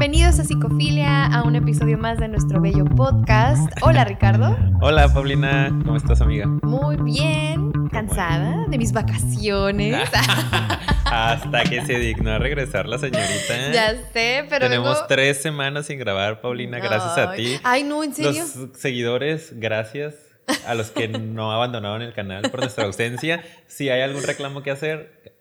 [0.00, 3.70] Bienvenidos a Psicofilia, a un episodio más de nuestro bello podcast.
[3.82, 4.56] Hola Ricardo.
[4.80, 6.46] Hola Paulina, ¿cómo estás amiga?
[6.62, 10.08] Muy bien, cansada de mis vacaciones.
[11.04, 13.28] Hasta que se dignó a regresar la señorita.
[13.74, 14.70] Ya sé, pero.
[14.70, 17.60] Tenemos vengo- tres semanas sin grabar, Paulina, gracias a ti.
[17.62, 18.42] Ay, no, en serio.
[18.56, 20.14] Los seguidores, gracias.
[20.66, 23.44] A los que no abandonaron el canal por nuestra ausencia.
[23.66, 25.34] Si hay algún reclamo que hacer,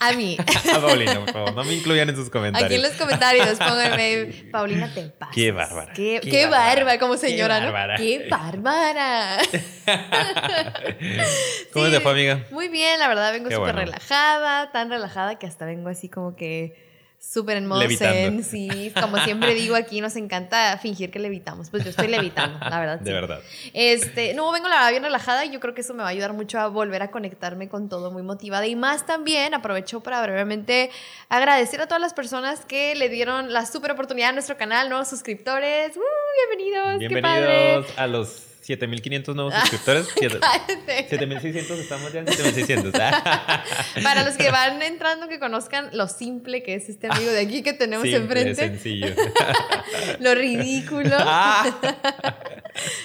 [0.00, 0.36] A mí.
[0.74, 2.66] a Paulina, por favor, no me incluyan en sus comentarios.
[2.70, 5.34] Aquí en los comentarios pónganme, Paulina, te pasas.
[5.34, 7.66] Qué bárbara, Qué, qué qué bárbara, bárbara, como qué señora, ¿no?
[7.66, 7.96] bárbara.
[7.96, 9.38] Qué bárbara.
[11.72, 12.44] ¿Cómo Sí, te fue, amiga?
[12.50, 13.86] Muy bien, la verdad, vengo Qué súper bueno.
[13.92, 16.89] relajada, tan relajada que hasta vengo así como que
[17.20, 18.92] súper en modo zen, sí.
[18.98, 21.70] Como siempre digo aquí, nos encanta fingir que levitamos.
[21.70, 22.98] Pues yo estoy levitando, la verdad.
[22.98, 23.12] De sí.
[23.12, 23.40] verdad.
[23.74, 26.12] Este, no, vengo la verdad bien relajada y yo creo que eso me va a
[26.12, 28.66] ayudar mucho a volver a conectarme con todo muy motivada.
[28.66, 30.90] Y más también aprovecho para brevemente
[31.28, 35.08] agradecer a todas las personas que le dieron la super oportunidad a nuestro canal, nuevos
[35.08, 35.96] suscriptores.
[35.96, 36.00] ¡Uh!
[36.48, 37.46] bienvenidos, qué padre.
[37.46, 40.06] Bienvenidos a los 7500 nuevos suscriptores.
[40.38, 41.08] Cállate.
[41.08, 42.92] 7600 estamos ya en 7600.
[44.02, 47.62] Para los que van entrando, que conozcan lo simple que es este amigo de aquí
[47.62, 49.08] que tenemos Simple, enfrente, sencillo.
[50.20, 51.16] lo ridículo.
[51.18, 51.78] Ah.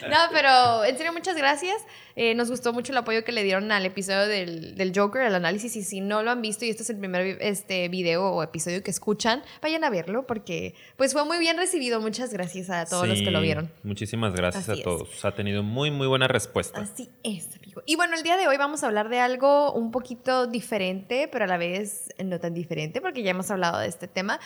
[0.10, 1.76] No, pero en serio, muchas gracias.
[2.18, 5.36] Eh, nos gustó mucho el apoyo que le dieron al episodio del, del Joker, el
[5.36, 5.76] análisis.
[5.76, 8.82] Y si no lo han visto y este es el primer este, video o episodio
[8.84, 12.00] que escuchan, vayan a verlo porque pues fue muy bien recibido.
[12.00, 13.70] Muchas gracias a todos los que lo vieron.
[13.84, 14.84] Muchísimas gracias Así a es.
[14.84, 15.26] todos.
[15.26, 16.82] Ha tenido muy, muy buena respuesta.
[16.82, 17.82] Así es, amigo.
[17.86, 21.46] Y bueno, el día de hoy vamos a hablar de algo un poquito diferente, pero
[21.46, 24.40] a la vez no tan diferente, porque ya hemos hablado de este tema.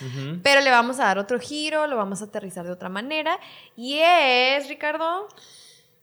[0.43, 3.39] Pero le vamos a dar otro giro, lo vamos a aterrizar de otra manera.
[3.75, 5.27] Y es, Ricardo.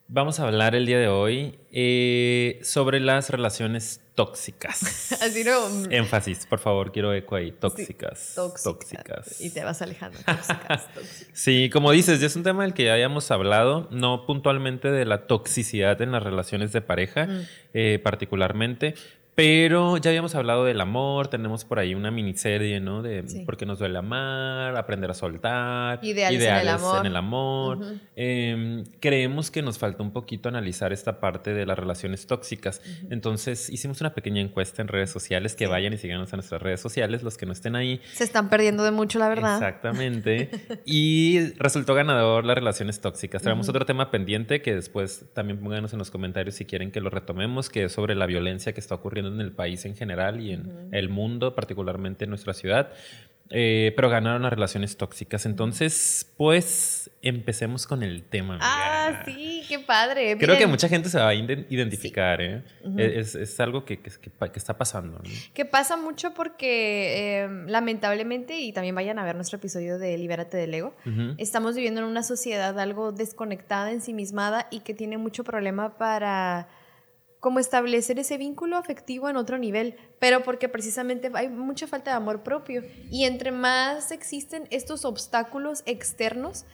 [0.08, 5.12] Vamos a hablar el día de hoy eh, sobre las relaciones tóxicas.
[5.22, 5.68] Así no.
[5.90, 7.52] Énfasis, por favor, quiero eco ahí.
[7.52, 8.32] Tóxicas.
[8.34, 8.62] Tóxicas.
[8.64, 9.40] Tóxicas.
[9.40, 10.18] Y te vas alejando.
[10.26, 11.28] Tóxicas, tóxicas.
[11.32, 15.04] Sí, como dices, ya es un tema del que ya habíamos hablado, no puntualmente de
[15.04, 17.40] la toxicidad en las relaciones de pareja, Mm.
[17.74, 18.94] eh, particularmente,
[19.36, 23.02] pero ya habíamos hablado del amor, tenemos por ahí una miniserie, ¿no?
[23.02, 23.44] De Sí.
[23.44, 26.98] por qué nos duele amar, aprender a soltar, Ideales en el amor.
[27.00, 27.78] en el amor.
[28.16, 32.80] Eh, creemos que nos falta un poquito analizar esta parte de las relaciones tóxicas.
[33.10, 35.70] Entonces hicimos una pequeña encuesta en redes sociales, que Sí.
[35.70, 38.00] vayan y síganos a nuestras redes sociales, los que no estén ahí.
[38.14, 39.56] Se están perdiendo de mucho, la verdad.
[39.56, 40.48] Exactamente.
[40.86, 43.42] y resultó ganador las relaciones tóxicas.
[43.42, 43.72] Traemos Ujú.
[43.76, 47.68] otro tema pendiente que después también pónganos en los comentarios si quieren que lo retomemos,
[47.68, 50.60] que es sobre la violencia que está ocurriendo en el país en general y en
[50.66, 50.88] Ujú.
[50.92, 52.92] el mundo, particularmente en nuestra ciudad.
[53.50, 55.46] Eh, pero ganaron las relaciones tóxicas.
[55.46, 58.58] Entonces, pues, empecemos con el tema.
[58.60, 60.36] Ah, sí, qué padre.
[60.36, 62.64] Creo que mucha gente se va a iden- identificar, ¿eh?
[62.82, 62.98] Ujú.
[62.98, 65.18] es, es algo que, que- que que está pasando.
[65.18, 65.30] ¿no?
[65.54, 70.56] Que pasa mucho porque eh, lamentablemente, y también vayan a ver nuestro episodio de Libérate
[70.56, 71.34] del Ego, Ujú.
[71.38, 76.66] estamos viviendo en una sociedad algo desconectada, ensimismada y que tiene mucho problema para
[77.40, 82.16] como establecer ese vínculo afectivo en otro nivel, pero porque precisamente hay mucha falta de
[82.16, 86.64] amor propio y entre más existen estos obstáculos externos,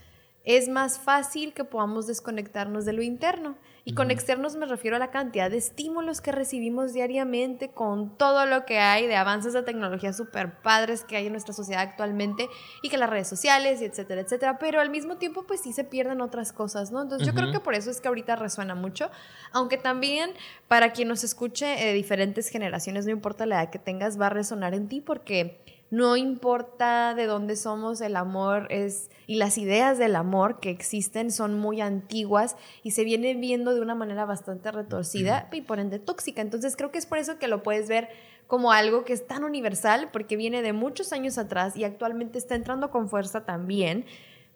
[0.45, 3.57] es más fácil que podamos desconectarnos de lo interno.
[3.85, 8.47] Y con externos me refiero a la cantidad de estímulos que recibimos diariamente, con todo
[8.47, 12.49] lo que hay de avances de tecnología súper padres que hay en nuestra sociedad actualmente,
[12.83, 14.59] y que las redes sociales, y etcétera, etcétera.
[14.59, 17.03] Pero al mismo tiempo, pues sí se pierden otras cosas, ¿no?
[17.03, 19.11] Entonces yo creo que por eso es que ahorita resuena mucho,
[19.51, 20.31] aunque también
[20.69, 24.31] para quien nos escuche de diferentes generaciones, no importa la edad que tengas, va a
[24.31, 25.62] resonar en ti porque
[25.93, 31.31] no importa de dónde somos, el amor es y las ideas del amor que existen
[31.31, 35.99] son muy antiguas y se vienen viendo de una manera bastante retorcida y por ende
[35.99, 36.41] tóxica.
[36.41, 38.09] Entonces creo que es por eso que lo puedes ver
[38.47, 42.55] como algo que es tan universal porque viene de muchos años atrás y actualmente está
[42.55, 44.07] entrando con fuerza también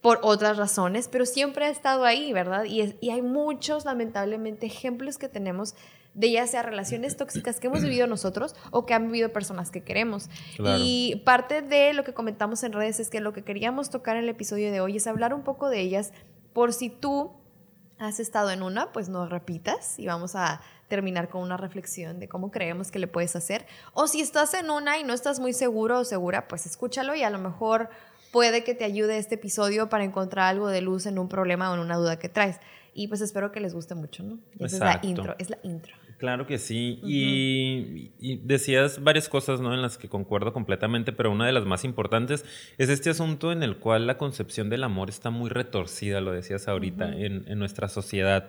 [0.01, 2.65] por otras razones, pero siempre ha estado ahí, ¿verdad?
[2.65, 5.75] Y, es- y hay muchos, lamentablemente, ejemplos que tenemos
[6.17, 9.85] de ya sea relaciones tóxicas que hemos vivido nosotros o que han vivido personas que
[9.85, 10.29] queremos.
[10.57, 10.83] Claro.
[10.83, 14.25] Y parte de lo que comentamos en redes es que lo que queríamos tocar en
[14.25, 16.13] el episodio de hoy es hablar un poco de ellas
[16.53, 17.33] por si tú
[17.99, 22.29] has estado en una, pues no repitas y vamos a terminar con una reflexión de
[22.29, 23.67] cómo creemos que le puedes hacer.
[23.93, 27.23] O si estás en una y no estás muy seguro o segura, pues escúchalo y
[27.23, 27.89] a lo mejor
[28.33, 31.75] puede que te ayude este episodio para encontrar algo de luz en un problema o
[31.75, 32.59] en una duda que traes.
[32.95, 34.39] Y pues espero que les guste mucho, ¿no?
[34.59, 35.95] Esa es la intro, es la intro.
[36.19, 36.99] Claro que sí.
[37.05, 39.75] y, y decías varias cosas, ¿no?
[39.75, 42.45] En las que concuerdo completamente, pero una de las más importantes
[42.79, 46.69] es este asunto en el cual la concepción del amor está muy retorcida, lo decías
[46.69, 48.49] ahorita, en, en nuestra sociedad.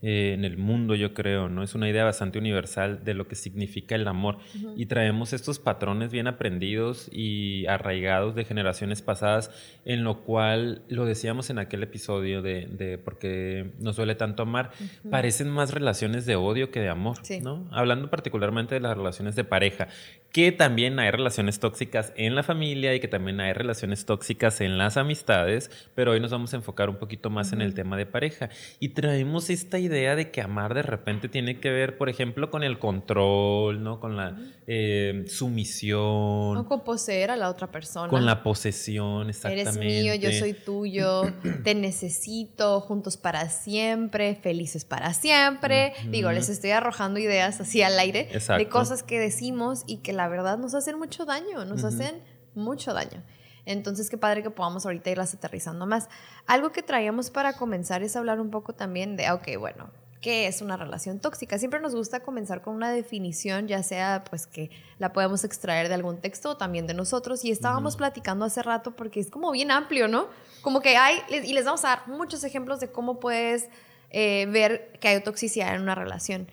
[0.00, 1.64] Eh, en el mundo, yo creo, ¿no?
[1.64, 4.38] Es una idea bastante universal de lo que significa el amor.
[4.76, 9.50] Y traemos estos patrones bien aprendidos y arraigados de generaciones pasadas,
[9.84, 14.70] en lo cual, lo decíamos en aquel episodio de, de porque nos duele tanto amar,
[15.10, 17.68] parecen más relaciones de odio que de amor, ¿no?
[17.72, 19.88] Hablando particularmente de las relaciones de pareja,
[20.32, 24.76] que también hay relaciones tóxicas en la familia y que también hay relaciones tóxicas en
[24.76, 28.04] las amistades, pero hoy nos vamos a enfocar un poquito más en el tema de
[28.04, 28.50] pareja.
[28.78, 32.62] Y traemos esta idea de que amar de repente tiene que ver, por ejemplo, con
[32.62, 34.00] el control, ¿no?
[34.00, 34.36] Con la
[34.66, 36.56] eh, sumisión.
[36.56, 38.08] O con poseer a la otra persona.
[38.08, 39.62] Con la posesión, exactamente.
[39.62, 41.22] Eres mío, yo soy tuyo,
[41.64, 45.94] te necesito, juntos para siempre, felices para siempre.
[46.10, 48.28] Digo, les estoy arrojando ideas así al aire
[48.58, 52.20] de cosas que decimos y que la verdad nos hacen mucho daño, nos hacen
[52.56, 53.22] mucho daño.
[53.66, 56.08] Entonces, qué padre que podamos ahorita irlas aterrizando más.
[56.48, 60.60] Algo que traíamos para comenzar es hablar un poco también de, ok, bueno, ¿qué es
[60.60, 61.56] una relación tóxica?
[61.56, 65.94] Siempre nos gusta comenzar con una definición, ya sea pues que la podemos extraer de
[65.94, 67.44] algún texto o también de nosotros.
[67.44, 70.26] Y estábamos platicando hace rato porque es como bien amplio, ¿no?
[70.62, 73.68] Como que hay, y les vamos a dar muchos ejemplos de cómo puedes
[74.10, 76.48] eh, ver que hay toxicidad en una relación.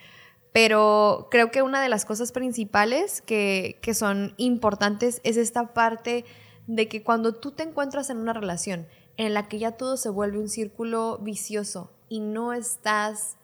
[0.56, 6.24] Pero creo que una de las cosas principales que, son importantes es esta parte
[6.66, 8.88] de que cuando tú te encuentras en una relación
[9.18, 13.36] en la que ya todo se vuelve un círculo vicioso y no estás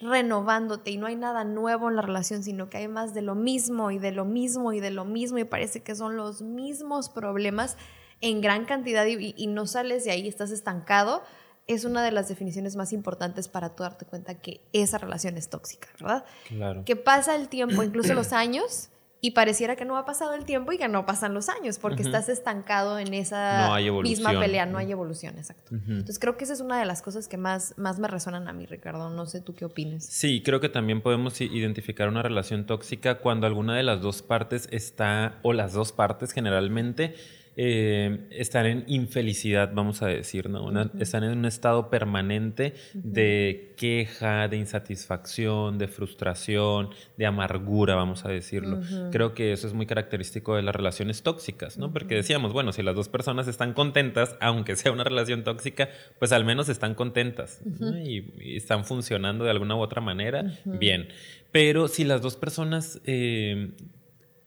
[0.00, 3.34] renovándote y no hay nada nuevo en la relación, sino que hay más de lo
[3.34, 7.10] mismo y de lo mismo y de lo mismo y parece que son los mismos
[7.10, 7.76] problemas
[8.22, 11.22] en gran cantidad y, y no sales de ahí, estás estancado,
[11.66, 15.48] es una de las definiciones más importantes para tú darte cuenta que esa relación es
[15.48, 16.24] tóxica, ¿verdad?
[16.48, 16.84] Claro.
[16.84, 18.90] Que pasa el tiempo, incluso los años,
[19.20, 22.02] y pareciera que no ha pasado el tiempo y que no pasan los años, porque
[22.02, 25.74] estás estancado en esa misma pelea, no hay evolución, exacto.
[25.74, 28.52] Entonces creo que esa es una de las cosas que más, más me resuenan a
[28.52, 29.10] mí, Ricardo.
[29.10, 30.04] No sé tú qué opinas.
[30.04, 34.68] Sí, creo que también podemos identificar una relación tóxica cuando alguna de las dos partes
[34.70, 37.16] está, o las dos partes generalmente,
[37.58, 40.70] eh, están en infelicidad, vamos a decir, ¿no?
[41.00, 48.28] Están en un estado permanente de queja, de insatisfacción, de frustración, de amargura, vamos a
[48.28, 48.80] decirlo.
[49.10, 51.92] Creo que eso es muy característico de las relaciones tóxicas, ¿no?
[51.94, 55.88] Porque decíamos, bueno, si las dos personas están contentas, aunque sea una relación tóxica,
[56.18, 57.62] pues al menos están contentas
[58.04, 61.08] y, están funcionando de alguna u otra manera, bien.
[61.52, 63.70] Pero si las dos personas eh,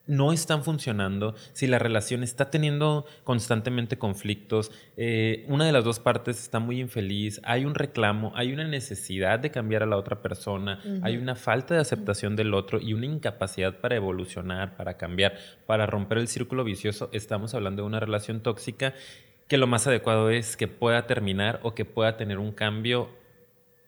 [0.09, 5.99] no están funcionando, si la relación está teniendo constantemente conflictos, eh, una de las dos
[5.99, 10.21] partes está muy infeliz, hay un reclamo, hay una necesidad de cambiar a la otra
[10.21, 15.37] persona, hay una falta de aceptación del otro y una incapacidad para evolucionar, para cambiar,
[15.67, 18.95] para romper el círculo vicioso, estamos hablando de una relación tóxica
[19.47, 23.09] que lo más adecuado es que pueda terminar o que pueda tener un cambio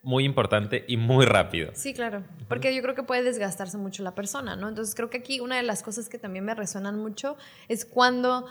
[0.02, 1.70] muy importante y muy rápido.
[1.74, 4.68] Sí, claro, porque yo creo que puede desgastarse mucho la persona, ¿no?
[4.68, 7.36] Entonces creo que aquí una de las cosas que también me resuenan mucho
[7.68, 8.46] es cuando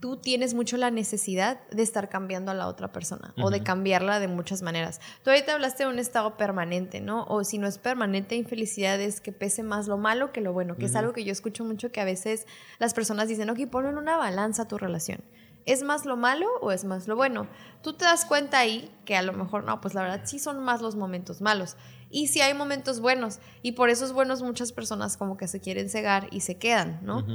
[0.00, 4.20] tú tienes mucho la necesidad de estar cambiando a la otra persona o de cambiarla
[4.20, 5.00] de muchas maneras.
[5.22, 7.24] Tú ahorita hablaste de un estado permanente, ¿no?
[7.28, 10.76] O si no es permanente, infelicidad es que pese más lo malo que lo bueno,
[10.76, 12.46] que es algo que yo escucho mucho que a veces
[12.78, 15.22] las personas dicen, ok, ponlo en una balanza tu relación.
[15.66, 17.48] ¿Es más lo malo o es más lo bueno?
[17.82, 20.62] Tú te das cuenta ahí que a lo mejor no, pues la verdad sí son
[20.64, 21.76] más los momentos malos.
[22.08, 23.40] Y sí hay momentos buenos.
[23.62, 27.26] Y por esos buenos muchas personas como que se quieren cegar y se quedan, ¿no?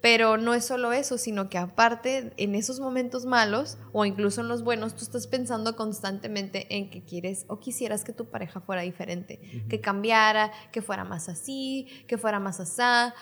[0.00, 4.48] Pero no es solo eso, sino que aparte en esos momentos malos o incluso en
[4.48, 8.80] los buenos, tú estás pensando constantemente en que quieres o quisieras que tu pareja fuera
[8.80, 13.14] diferente, que cambiara, que fuera más así, que fuera más asá,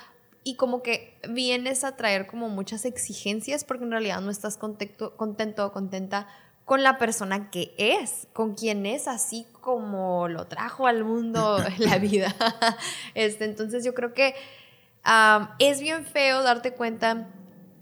[0.49, 5.15] y como que vienes a traer como muchas exigencias porque en realidad no estás contento,
[5.15, 6.27] contento o contenta
[6.65, 11.99] con la persona que es, con quien es, así como lo trajo al mundo la
[11.99, 12.35] vida.
[13.15, 14.35] Este, entonces yo creo que
[15.59, 17.29] es bien feo darte cuenta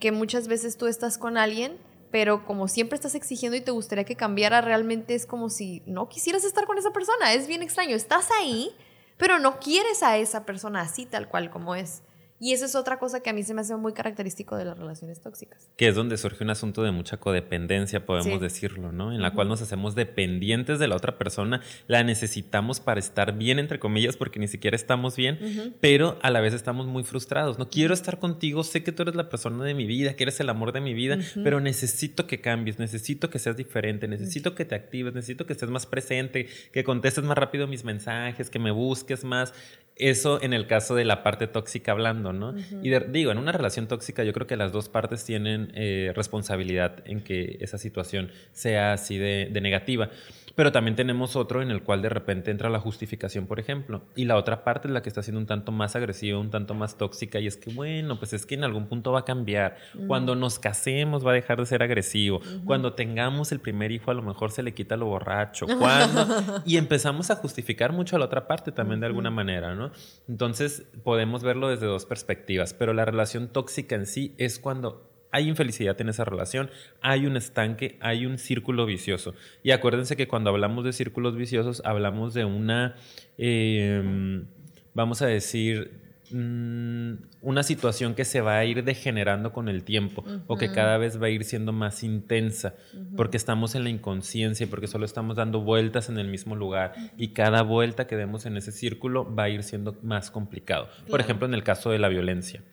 [0.00, 1.78] que muchas veces tú estás con alguien,
[2.10, 6.08] pero como siempre estás exigiendo y te gustaría que cambiara, realmente es como si no
[6.08, 7.32] quisieras estar con esa persona.
[7.32, 7.94] Es bien extraño.
[7.94, 8.74] Estás ahí,
[9.18, 12.02] pero no quieres a esa persona así tal cual como es.
[12.38, 14.78] Y eso es otra cosa que a mí se me hace muy característico de las
[14.78, 15.70] relaciones tóxicas.
[15.76, 19.12] Que es donde surge un asunto de mucha codependencia, podemos decirlo, ¿no?
[19.12, 23.58] En la cual nos hacemos dependientes de la otra persona, la necesitamos para estar bien,
[23.58, 27.58] entre comillas, porque ni siquiera estamos bien, pero a la vez estamos muy frustrados.
[27.58, 30.38] No quiero estar contigo, sé que tú eres la persona de mi vida, que eres
[30.40, 34.64] el amor de mi vida, pero necesito que cambies, necesito que seas diferente, necesito que
[34.64, 38.70] te actives, necesito que estés más presente, que contestes más rápido mis mensajes, que me
[38.70, 39.54] busques más.
[39.96, 42.54] Eso en el caso de la parte tóxica hablando, ¿no?
[42.82, 47.02] Y digo, en una relación tóxica yo creo que las dos partes tienen eh, responsabilidad
[47.06, 50.10] en que esa situación sea así de, de negativa.
[50.56, 54.02] Pero también tenemos otro en el cual de repente entra la justificación, por ejemplo.
[54.16, 56.72] Y la otra parte es la que está siendo un tanto más agresiva, un tanto
[56.72, 57.38] más tóxica.
[57.38, 59.76] Y es que, bueno, pues es que en algún punto va a cambiar.
[60.06, 62.40] Cuando nos casemos va a dejar de ser agresivo.
[62.64, 65.66] Cuando tengamos el primer hijo a lo mejor se le quita lo borracho.
[65.78, 66.62] Cuando...
[66.64, 69.85] y empezamos a justificar mucho a la otra parte también de alguna manera, ¿no?
[70.28, 72.74] Entonces podemos verlo desde dos perspectivas.
[72.74, 76.70] Pero la relación tóxica en sí es cuando hay infelicidad en esa relación,
[77.02, 79.34] hay un estanque, hay un círculo vicioso.
[79.62, 82.96] Y acuérdense que cuando hablamos de círculos viciosos, hablamos de una,
[83.36, 84.46] em,
[84.94, 85.90] vamos a decir,
[86.30, 87.12] mm,
[87.46, 91.22] una situación que se va a ir degenerando con el tiempo o que cada vez
[91.22, 92.74] va a ir siendo más intensa
[93.16, 97.28] porque estamos en la inconsciencia, porque solo estamos dando vueltas en el mismo lugar y
[97.28, 100.88] cada vuelta que demos en ese círculo va a ir siendo más complicado.
[101.08, 102.64] Por ejemplo, en el caso de la violencia.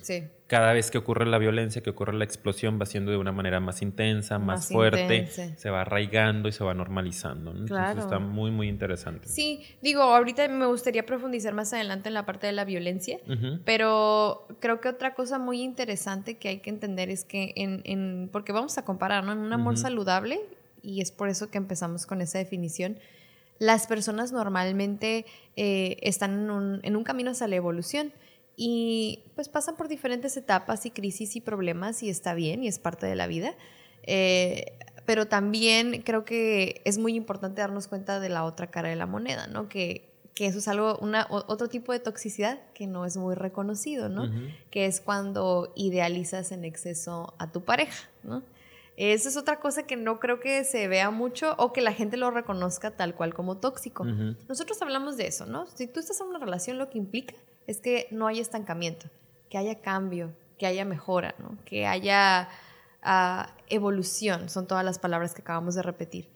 [0.00, 3.32] Sí cada vez que ocurre la violencia, que ocurre la explosión, va siendo de una
[3.32, 7.50] manera más intensa, más, fuerte, se va arraigando y se va normalizando.
[7.50, 9.28] Entonces está muy, muy interesante.
[9.28, 13.18] Sí, digo, ahorita me gustaría profundizar más adelante en la parte de la violencia,
[13.66, 13.97] pero
[14.60, 18.78] creo que otra cosa muy interesante que hay que entender es que en, porque vamos
[18.78, 19.32] a comparar, ¿no?
[19.32, 20.40] En un amor saludable,
[20.82, 22.98] y es por eso que empezamos con esa definición,
[23.58, 25.26] las personas normalmente
[25.56, 28.12] eh, están en un, en un camino hacia la evolución
[28.56, 32.78] y pues pasan por diferentes etapas y crisis y problemas y está bien y es
[32.78, 33.54] parte de la vida.
[34.04, 38.96] Eh, pero también creo que es muy importante darnos cuenta de la otra cara de
[38.96, 39.68] la moneda, ¿no?
[39.68, 40.07] Que,
[40.38, 44.30] que eso es algo, una, otro tipo de toxicidad que no es muy reconocido, ¿no?
[44.70, 48.44] Que es cuando idealizas en exceso a tu pareja, ¿no?
[48.96, 52.16] Esa es otra cosa que no creo que se vea mucho o que la gente
[52.16, 54.04] lo reconozca tal cual como tóxico.
[54.04, 55.66] Nosotros hablamos de eso, ¿no?
[55.74, 57.34] Si tú estás en una relación, lo que implica
[57.66, 59.08] es que no haya estancamiento,
[59.50, 61.58] que haya cambio, que haya mejora, ¿no?
[61.64, 62.48] que haya
[63.02, 66.28] ah, evolución, son todas las palabras que acabamos de repetir.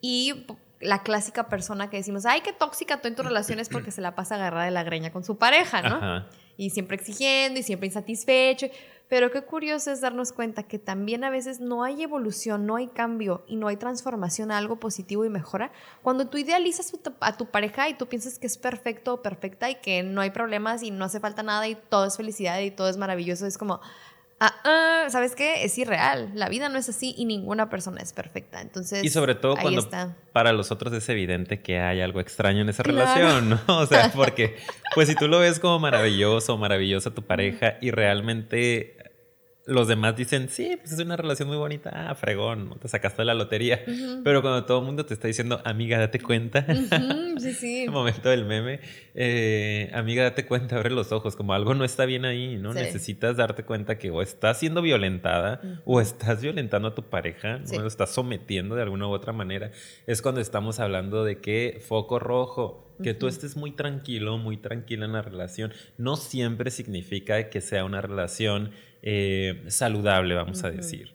[0.00, 0.44] Y
[0.84, 4.00] la clásica persona que decimos, ay, qué tóxica tú en tu relación es porque se
[4.00, 6.24] la pasa agarrada de la greña con su pareja, ¿no?
[6.56, 8.68] Y siempre exigiendo y siempre insatisfecho.
[9.08, 12.88] Pero qué curioso es darnos cuenta que también a veces no hay evolución, no hay
[12.88, 15.72] cambio y no hay transformación a algo positivo y mejora.
[16.02, 19.76] Cuando tú idealizas a tu pareja y tú piensas que es perfecto o perfecta y
[19.76, 22.88] que no hay problemas y no hace falta nada y todo es felicidad y todo
[22.88, 23.80] es maravilloso, es como,
[24.40, 25.64] ah, ah, ¿sabes qué?
[25.64, 26.30] Es irreal.
[26.34, 28.60] La vida no es así y ninguna persona es perfecta.
[28.60, 29.88] Entonces, y sobre todo cuando
[30.32, 33.60] para los otros es evidente que hay algo extraño en esa relación, ¿no?
[33.68, 34.56] O sea, porque,
[34.94, 39.13] pues si tú lo ves como maravilloso, maravillosa tu pareja y realmente
[39.66, 43.32] los demás dicen, sí, pues es una relación muy bonita, ah, fregón, te sacaste la
[43.32, 43.82] lotería.
[44.22, 46.66] Pero cuando todo el mundo te está diciendo, amiga, date cuenta,
[47.38, 47.82] sí, sí.
[47.84, 48.80] el momento del meme,
[49.14, 52.74] eh, amiga, date cuenta, abre los ojos, como algo no está bien ahí, ¿no?
[52.74, 57.80] Necesitas darte cuenta que o estás siendo violentada o estás violentando a tu pareja, ¿no?
[57.80, 59.70] Lo estás sometiendo de alguna u otra manera.
[60.06, 65.04] Es cuando estamos hablando de que foco rojo, que tú estés muy tranquilo, muy tranquila
[65.04, 68.70] en la relación, no siempre significa que sea una relación
[69.06, 71.12] eh, saludable, vamos a decir.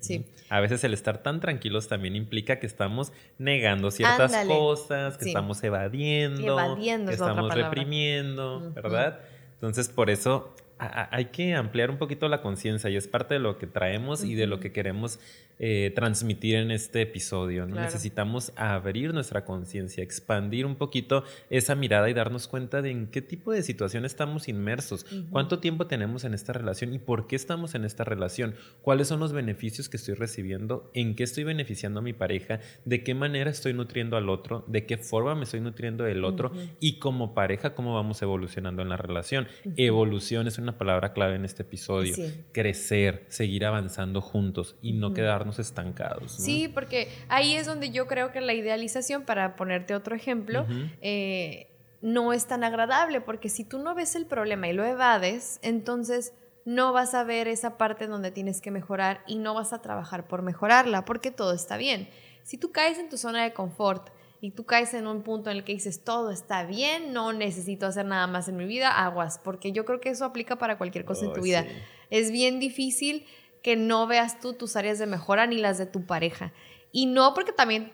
[0.50, 5.64] A veces el estar tan tranquilos también implica que estamos negando ciertas cosas, que estamos
[5.64, 9.22] evadiendo, que estamos reprimiendo, ¿verdad?
[9.56, 13.58] Entonces, por eso hay que ampliar un poquito la conciencia y es parte de lo
[13.58, 15.20] que traemos y de lo que queremos
[15.62, 17.66] eh, transmitir en este episodio.
[17.66, 23.22] Necesitamos abrir nuestra conciencia, expandir un poquito esa mirada y darnos cuenta de en qué
[23.22, 27.76] tipo de situación estamos inmersos, cuánto tiempo tenemos en esta relación y por qué estamos
[27.76, 32.04] en esta relación, cuáles son los beneficios que estoy recibiendo, en qué estoy beneficiando a
[32.04, 36.06] mi pareja, de qué manera estoy nutriendo al otro, de qué forma me estoy nutriendo
[36.06, 39.50] del otro y como pareja cómo vamos evolucionando en la relación.
[39.76, 42.16] Evolución es una palabra clave en este episodio.
[42.52, 46.32] Crecer, seguir avanzando juntos y no quedarnos estancados.
[46.32, 50.66] Sí, porque ahí es donde yo creo que la idealización, para ponerte otro ejemplo,
[51.02, 51.68] eh,
[52.02, 56.34] no es tan agradable, porque si tú no ves el problema y lo evades, entonces
[56.66, 60.28] no vas a ver esa parte donde tienes que mejorar y no vas a trabajar
[60.28, 62.10] por mejorarla, porque todo está bien.
[62.44, 64.10] Si tú caes en tu zona de confort,
[64.42, 67.86] y tú caes en un punto en el que dices, todo está bien, no necesito
[67.86, 71.06] hacer nada más en mi vida, aguas, porque yo creo que eso aplica para cualquier
[71.06, 71.66] cosa en tu vida.
[72.10, 73.26] Es bien difícil
[73.62, 76.54] que no veas tú tus áreas de mejora ni las de tu pareja.
[76.92, 77.92] Y no porque también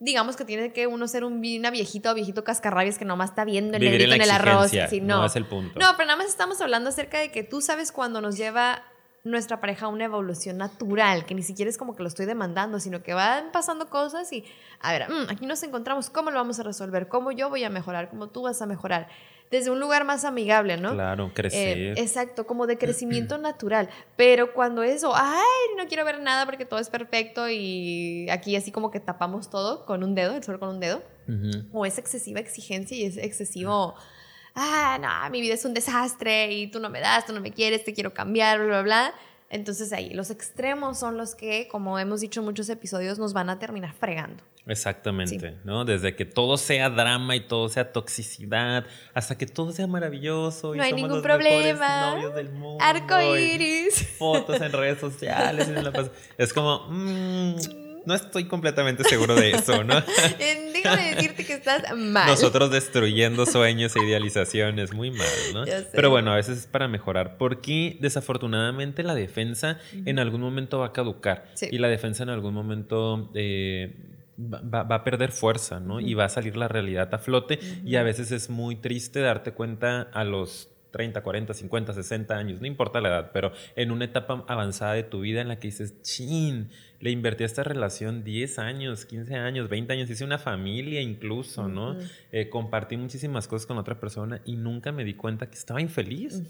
[0.00, 3.44] digamos que tiene que uno ser un, una viejita o viejito cascarrabias que nomás está
[3.44, 4.70] viendo el negrito en, el arroz.
[4.88, 5.18] Sí, no.
[5.18, 5.78] no es el punto.
[5.78, 8.82] No, pero nada más estamos hablando acerca de que tú sabes cuando nos lleva
[9.24, 13.02] nuestra pareja una evolución natural, que ni siquiera es como que lo estoy demandando, sino
[13.02, 14.44] que van pasando cosas y,
[14.80, 17.08] a ver, mm, aquí nos encontramos, ¿cómo lo vamos a resolver?
[17.08, 18.08] ¿Cómo yo voy a mejorar?
[18.10, 19.08] ¿Cómo tú vas a mejorar?
[19.50, 20.92] desde un lugar más amigable, ¿no?
[20.92, 21.98] Claro, Eh, crecer.
[21.98, 23.88] exacto, como de crecimiento natural.
[24.14, 25.42] Pero cuando eso, ay,
[25.76, 29.84] no quiero ver nada porque todo es perfecto y aquí así como que tapamos todo
[29.86, 31.02] con un dedo, el sol con un dedo,
[31.72, 33.96] o es excesiva exigencia y es excesivo,
[34.54, 37.52] ah, no, mi vida es un desastre y tú no me das, tú no me
[37.52, 39.14] quieres, te quiero cambiar, bla, bla, bla.
[39.50, 43.50] Entonces ahí, los extremos son los que, como hemos dicho en muchos episodios, nos van
[43.50, 44.44] a terminar fregando.
[44.66, 45.84] Exactamente, ¿no?
[45.84, 50.74] Desde que todo sea drama y todo sea toxicidad, hasta que todo sea maravilloso.
[50.74, 52.14] y No hay somos ningún los problema.
[52.14, 52.78] novios del mundo.
[52.84, 54.06] Arco iris.
[54.18, 55.66] Fotos en redes sociales.
[55.68, 57.56] y me la Es como, mm,
[58.06, 59.94] no estoy completamente seguro de eso, ¿no?
[60.38, 62.26] Eh, Déjame decirte que estás mal.
[62.26, 65.66] Nosotros destruyendo sueños e idealizaciones, muy mal, ¿no?
[65.66, 65.86] Sé.
[65.92, 70.86] Pero bueno, a veces es para mejorar, porque desafortunadamente la defensa en algún momento va
[70.86, 71.68] a caducar Sí.
[71.70, 73.94] y la defensa en algún momento eh,
[74.40, 76.00] va, va- va a perder fuerza, ¿no?
[76.00, 79.52] Y va a salir la realidad a flote y a veces es muy triste darte
[79.52, 84.04] cuenta a los 30, 40, 50, 60 años, no importa la edad, pero en una
[84.04, 86.68] etapa avanzada de tu vida en la que dices, chin,
[87.00, 91.66] le invertí a esta relación 10 años, 15 años, 20 años, hice una familia incluso,
[91.66, 91.96] ¿no?
[92.30, 96.42] Eh, compartí muchísimas cosas con otra persona y nunca me di cuenta que estaba infeliz,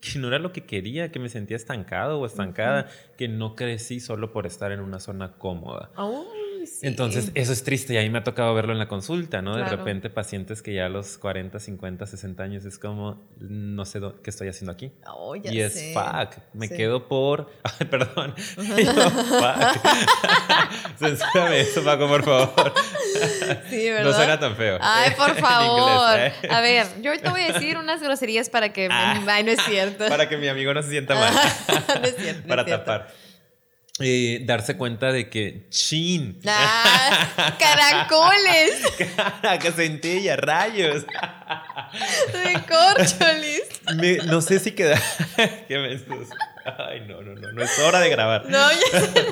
[0.00, 2.86] que no era lo que quería, que me sentía estancado o estancada,
[3.16, 5.90] que no crecí solo por estar en una zona cómoda.
[5.96, 6.86] Uy, sí.
[6.86, 9.56] Entonces, eso es triste y ahí me ha tocado verlo en la consulta, ¿no?
[9.56, 14.00] De repente, pacientes que ya a los 40, 50, 60 años es como, no sé
[14.22, 14.92] qué estoy haciendo aquí.
[15.06, 15.94] Oh, ya y es sé.
[15.94, 16.76] fuck, me Sí.
[16.76, 17.50] quedo por.
[17.62, 18.34] Ay, perdón.
[18.56, 19.78] Yo, fuck.
[20.98, 22.72] Censúrame eso, Paco, por favor.
[23.70, 24.04] Sí, ¿verdad?
[24.04, 24.78] No suena tan feo.
[24.80, 26.14] Ay, por favor.
[26.18, 26.48] inglés, ¿eh?
[26.50, 28.88] A ver, yo ahorita voy a decir unas groserías para que...
[28.90, 29.22] Ah.
[29.26, 30.06] Ay, no es cierto.
[30.08, 31.32] Para que mi amigo no se sienta mal.
[31.34, 32.42] no es cierto.
[32.42, 32.84] no para es cierto.
[32.84, 33.23] tapar.
[34.00, 38.82] Eh, darse cuenta de que, chin, Ah, caracoles
[39.62, 41.04] que centella, rayos.
[42.32, 43.62] de corcholis.
[43.94, 45.00] Me- no sé si queda.
[45.68, 46.28] Qué mensos.
[46.76, 48.46] Ay, no, no, no, no es hora de grabar.
[48.48, 49.24] No, ya sé.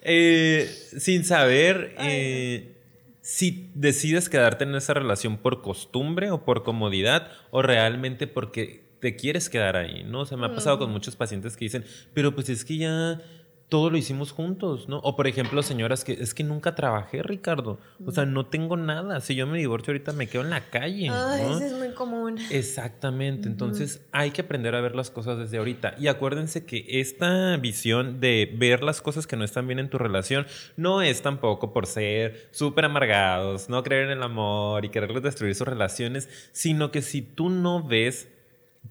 [0.00, 2.76] Eh, sin saber eh,
[3.20, 9.16] si decides quedarte en esa relación por costumbre o por comodidad o realmente porque te
[9.16, 10.20] quieres quedar ahí, ¿no?
[10.20, 11.84] O sea, me ha pasado con muchos pacientes que dicen,
[12.14, 13.20] pero pues es que ya
[13.68, 14.98] todo lo hicimos juntos, ¿no?
[14.98, 17.78] O por ejemplo, señoras que es que nunca trabajé, Ricardo.
[18.06, 19.20] O sea, no tengo nada.
[19.20, 21.10] Si yo me divorcio ahorita me quedo en la calle.
[21.10, 21.56] Ay, ¿no?
[21.56, 22.38] eso es muy común.
[22.50, 25.94] Exactamente, entonces hay que aprender a ver las cosas desde ahorita.
[25.98, 29.98] Y acuérdense que esta visión de ver las cosas que no están bien en tu
[29.98, 35.22] relación no es tampoco por ser súper amargados, no creer en el amor y quererles
[35.22, 38.28] destruir sus relaciones, sino que si tú no ves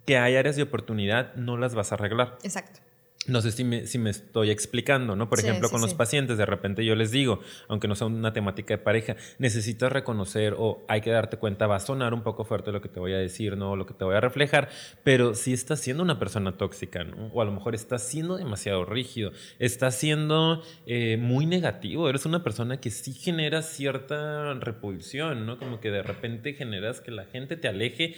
[0.06, 2.38] que hay áreas de oportunidad, no las vas a arreglar.
[2.44, 2.87] Exacto.
[3.28, 5.30] No sé si me, si me estoy explicando, ¿no?
[5.30, 8.08] Por Sí, ejemplo, sí, con los pacientes, de repente yo les digo, aunque no sea
[8.08, 12.24] una temática de pareja, necesitas reconocer o hay que darte cuenta, va a sonar un
[12.24, 13.76] poco fuerte lo que te voy a decir, ¿no?
[13.76, 14.70] Lo que te voy a reflejar,
[15.04, 17.28] pero si estás siendo una persona tóxica, ¿no?
[17.34, 22.44] O a lo mejor estás siendo demasiado rígido, estás siendo eh, muy negativo, eres una
[22.44, 25.58] persona que sí genera cierta repulsión, ¿no?
[25.60, 28.16] Como que de repente generas que la gente te aleje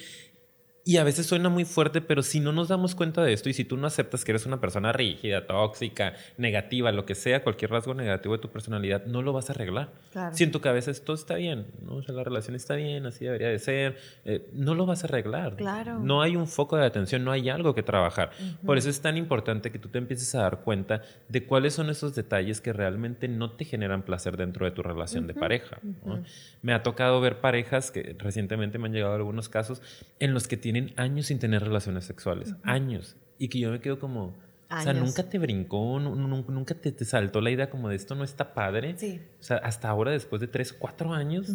[0.89, 3.53] y a veces suena muy fuerte, pero si no nos damos cuenta de esto y
[3.53, 7.69] si tú no aceptas que eres una persona rígida, tóxica, negativa, lo que sea, cualquier
[7.69, 9.91] rasgo negativo de tu personalidad, no lo vas a arreglar.
[10.11, 10.35] Claro.
[10.35, 11.97] Siento que a veces todo está bien, ¿no?
[11.97, 13.97] O sea, la relación está bien, así debería de ser.
[14.25, 15.57] eh, no lo vas a arreglar.
[15.57, 15.99] Claro.
[15.99, 18.31] No hay un foco de atención, no hay algo que trabajar.
[18.65, 21.91] Por eso es tan importante que tú te empieces a dar cuenta de cuáles son
[21.91, 25.77] esos detalles que realmente no te generan placer dentro de tu relación de pareja.
[26.03, 26.23] ¿no?
[26.63, 29.83] Me ha tocado ver parejas que recientemente me han llegado algunos casos
[30.19, 32.55] en los que tienen años sin tener relaciones sexuales.
[32.63, 33.15] Años.
[33.37, 34.25] Y que yo me quedo como.
[34.71, 35.05] O sea, Años.
[35.05, 38.23] nunca te brincó, nu- nu- nunca te, te saltó la idea como de esto no
[38.23, 38.93] está padre.
[38.97, 39.19] Sí.
[39.39, 41.47] O sea, hasta ahora, después de tres, cuatro años,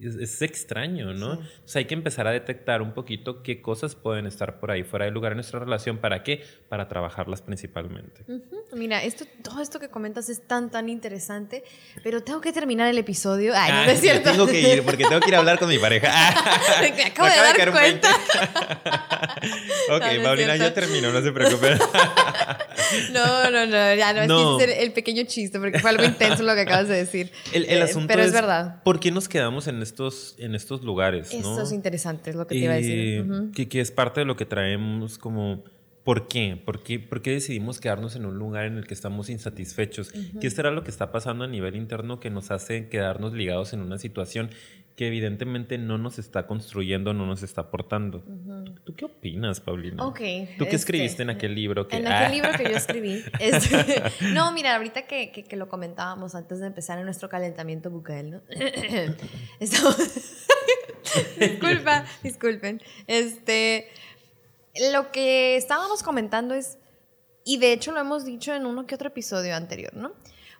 [0.00, 1.32] es, es extraño, ¿no?
[1.32, 4.82] O sea, hay que empezar a detectar un poquito qué cosas pueden estar por ahí
[4.84, 5.98] fuera de lugar en nuestra relación.
[5.98, 6.44] ¿Para qué?
[6.68, 8.22] Para trabajarlas principalmente.
[8.28, 8.42] Ujú.
[8.76, 11.64] Mira, esto, todo esto que comentas es tan, tan interesante,
[12.04, 13.52] pero tengo que terminar el episodio.
[13.56, 14.30] Ay, Ah, no es sí, cierto.
[14.30, 16.08] Tengo que ir porque tengo que ir a hablar con mi pareja.
[16.80, 18.08] Me acabo Me de dar cuenta.
[18.08, 18.08] 20.
[19.88, 21.78] ok, No, no es Paulina, ya terminó, no se preocupen.
[23.12, 24.58] No, no, no, ya no, es No.
[24.58, 26.96] que ese es el, el pequeño chiste, porque fue algo intenso lo que acabas de
[26.96, 27.30] decir.
[27.52, 28.82] El, el Eh, asunto pero es, es, verdad.
[28.82, 31.32] ¿Por qué nos quedamos en estos, en estos lugares?
[31.32, 31.40] ¿no?
[31.40, 32.98] Eso es interesante, es lo que te iba a decir.
[32.98, 33.52] Eh, Ujú.
[33.52, 35.64] que, que es parte de lo que traemos como...
[36.04, 36.58] ¿Por qué?
[36.64, 36.98] ¿Por qué?
[36.98, 40.10] ¿Por qué decidimos quedarnos en un lugar en el que estamos insatisfechos?
[40.40, 43.80] ¿Qué será lo que está pasando a nivel interno que nos hace quedarnos ligados en
[43.80, 44.48] una situación
[44.98, 48.24] que evidentemente no nos está construyendo, no nos está aportando?
[48.82, 50.04] ¿Tú qué opinas, Paulina?
[50.04, 50.16] Ok.
[50.18, 51.86] ¿Tú qué este, escribiste en aquel libro?
[51.86, 53.22] Que, En aquel Ah, libro que yo escribí.
[53.38, 54.02] este,
[54.34, 58.28] no, mira, ahorita que, que- que lo comentábamos antes de empezar en nuestro calentamiento bucal,
[58.32, 58.40] ¿no?
[59.60, 59.96] Estamos-
[61.38, 62.82] Disculpa, disculpen.
[63.06, 63.88] Este,
[64.92, 66.76] lo que estábamos comentando es,
[67.44, 70.12] y de hecho lo hemos dicho en uno que otro episodio anterior, ¿no?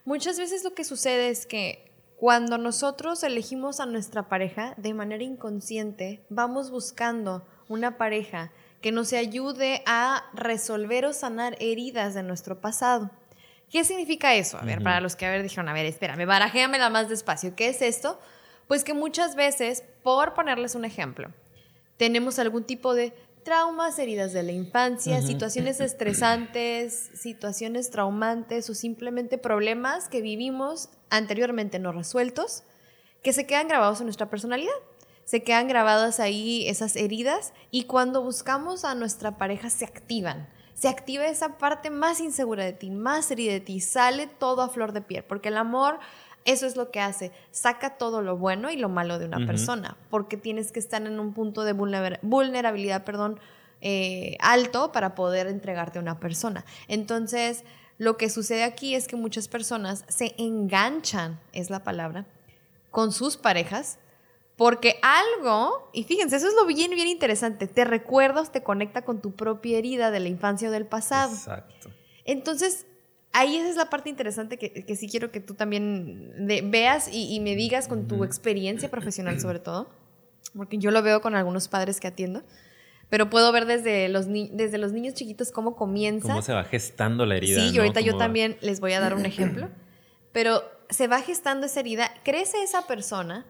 [0.05, 1.88] Muchas veces lo que sucede es que
[2.19, 8.51] cuando nosotros elegimos a nuestra pareja de manera inconsciente, vamos buscando una pareja
[8.81, 13.13] que nos ayude a resolver o sanar heridas de nuestro pasado.
[13.71, 14.59] ¿Qué significa eso?
[14.59, 17.55] A ver, para los que a ver dijeron, a ver, espérame, barajéamela más despacio.
[17.55, 18.19] ¿Qué es esto?
[18.67, 21.31] Pues que muchas veces, por ponerles un ejemplo,
[21.99, 23.13] tenemos algún tipo de
[23.49, 31.79] traumas, heridas de la infancia, situaciones estresantes, situaciones traumantes o simplemente problemas que vivimos anteriormente
[31.79, 32.65] no resueltos,
[33.23, 34.75] que se quedan grabados en nuestra personalidad.
[35.25, 40.47] Se quedan grabadas ahí esas heridas y cuando buscamos a nuestra pareja se activan.
[40.75, 44.69] Se activa esa parte más insegura de ti, más herida de ti, sale todo a
[44.69, 46.01] flor de piel, porque el amor
[46.49, 49.99] eso es lo que hace, saca todo lo bueno y lo malo de una persona,
[50.09, 53.39] porque tienes que estar en un punto de vulnerabilidad, perdón,
[53.83, 56.65] eh, alto para poder entregarte a una persona.
[56.89, 57.65] Entonces,
[57.99, 62.25] lo que sucede aquí es que muchas personas se enganchan, es la palabra,
[62.91, 63.99] con sus parejas,
[64.57, 69.21] porque algo, y fíjense, eso es lo bien, bien interesante, te recuerdas, te conecta con
[69.21, 71.35] tu propia herida de la infancia o del pasado.
[71.35, 71.91] Exacto.
[72.25, 72.87] Entonces,
[73.33, 76.33] ahí esa es la parte interesante que, que sí quiero que tú también
[76.65, 79.89] veas y, me digas con tu experiencia profesional sobre todo,
[80.55, 82.43] porque yo lo veo con algunos padres que atiendo,
[83.11, 86.29] pero puedo ver desde los, desde los niños chiquitos cómo comienza.
[86.29, 87.61] Cómo se va gestando la herida.
[87.61, 89.69] Sí, y ahorita yo también les voy a dar un ejemplo,
[90.33, 93.47] pero se va gestando esa herida, crece esa persona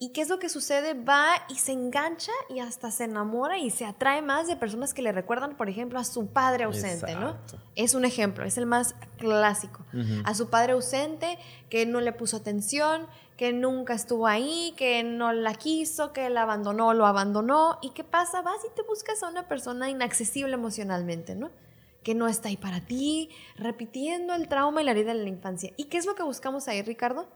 [0.00, 0.94] ¿Y qué es lo que sucede?
[0.94, 5.02] Va y se engancha y hasta se enamora y se atrae más de personas que
[5.02, 7.36] le recuerdan, por ejemplo, a su padre ausente, ¿no?
[7.74, 9.84] Es un ejemplo, es el más clásico.
[10.24, 11.36] A su padre ausente
[11.68, 16.42] que no le puso atención, que nunca estuvo ahí, que no la quiso, que la
[16.42, 17.78] abandonó, lo abandonó.
[17.82, 18.40] ¿Y qué pasa?
[18.42, 21.50] Vas y te buscas a una persona inaccesible emocionalmente, ¿no?
[22.04, 25.72] Que no está ahí para ti, repitiendo el trauma y la herida de la infancia.
[25.76, 27.28] ¿Y qué es lo que buscamos ahí, Ricardo?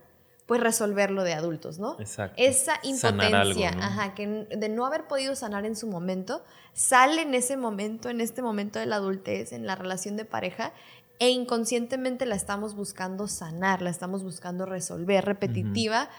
[0.45, 1.95] Pues resolverlo de adultos, ¿no?
[1.99, 2.35] Exacto.
[2.37, 7.55] Esa impotencia, ajá, que de no haber podido sanar en su momento, sale en ese
[7.55, 10.73] momento, en este momento de la adultez, en la relación de pareja,
[11.19, 16.09] e inconscientemente la estamos buscando sanar, la estamos buscando resolver, repetitiva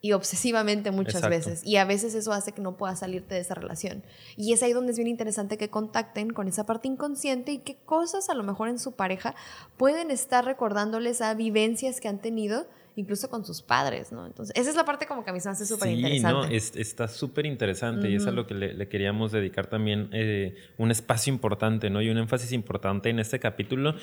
[0.00, 1.62] y obsesivamente muchas veces.
[1.64, 4.02] Y a veces eso hace que no puedas salirte de esa relación.
[4.36, 7.76] Y es ahí donde es bien interesante que contacten con esa parte inconsciente y qué
[7.76, 9.34] cosas a lo mejor en su pareja
[9.76, 14.26] pueden estar recordándoles a vivencias que han tenido incluso con sus padres, ¿no?
[14.26, 16.60] Entonces, esa es la parte como que a mí se me hace súper interesante.
[16.60, 20.56] Sí, no, está súper interesante y es a lo que le, queríamos dedicar también eh,
[20.78, 22.00] un espacio importante, ¿no?
[22.00, 23.94] Y un énfasis importante en este capítulo.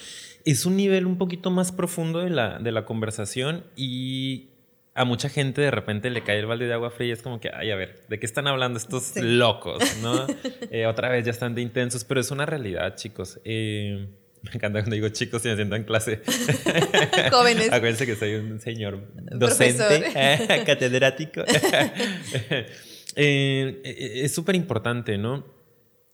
[0.46, 4.50] Es un nivel un poquito más profundo de la, de la conversación y
[4.96, 7.40] a mucha gente de repente le cae el balde de agua fría y es como
[7.40, 9.82] que, ay, a ver, ¿de qué están hablando estos locos?
[10.02, 10.28] ¿no?
[10.72, 13.40] Eh, otra vez ya están de intensos, pero es una realidad, chicos.
[13.44, 14.08] Eh,
[14.52, 16.22] me encanta cuando digo chicos y me siento en clase.
[17.32, 17.72] Jóvenes.
[17.72, 19.00] Acuérdense que soy un señor
[19.32, 21.42] docente, catedrático.
[23.16, 25.46] Eh, eh, es súper importante, ¿no?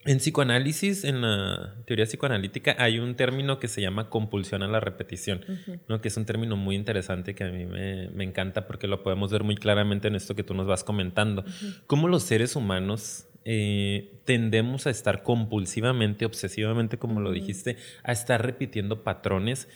[0.06, 4.80] En psicoanálisis, en la teoría psicoanalítica, hay un término que se llama compulsión a la
[4.80, 5.44] repetición,
[5.90, 6.00] ¿no?
[6.00, 9.30] que es un término muy interesante que a mí me, me, encanta porque lo podemos
[9.30, 11.44] ver muy claramente en esto que tú nos vas comentando.
[11.86, 18.46] Cómo los seres humanos eh, tendemos a estar compulsivamente, obsesivamente, como lo dijiste, a estar
[18.46, 19.68] repitiendo patrones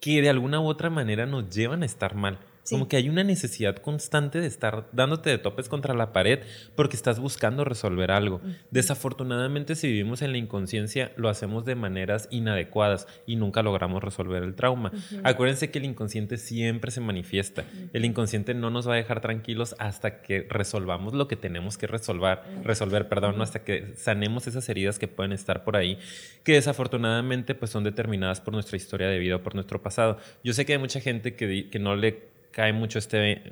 [0.00, 2.38] que de alguna u otra manera nos llevan a estar mal.
[2.70, 6.40] Como que hay una necesidad constante de estar dándote de topes contra la pared
[6.74, 8.40] porque estás buscando resolver algo.
[8.70, 14.42] Desafortunadamente, si vivimos en la inconsciencia, lo hacemos de maneras inadecuadas y nunca logramos resolver
[14.42, 14.92] el trauma.
[15.24, 17.64] Acuérdense que el inconsciente siempre se manifiesta.
[17.92, 21.86] El inconsciente no nos va a dejar tranquilos hasta que resolvamos lo que tenemos que
[21.86, 25.98] resolver, resolver, perdón, hasta que sanemos esas heridas que pueden estar por ahí,
[26.44, 30.18] que desafortunadamente pues son determinadas por nuestra historia de vida o por nuestro pasado.
[30.44, 33.42] Yo sé que hay mucha gente que, que no le cae mucho este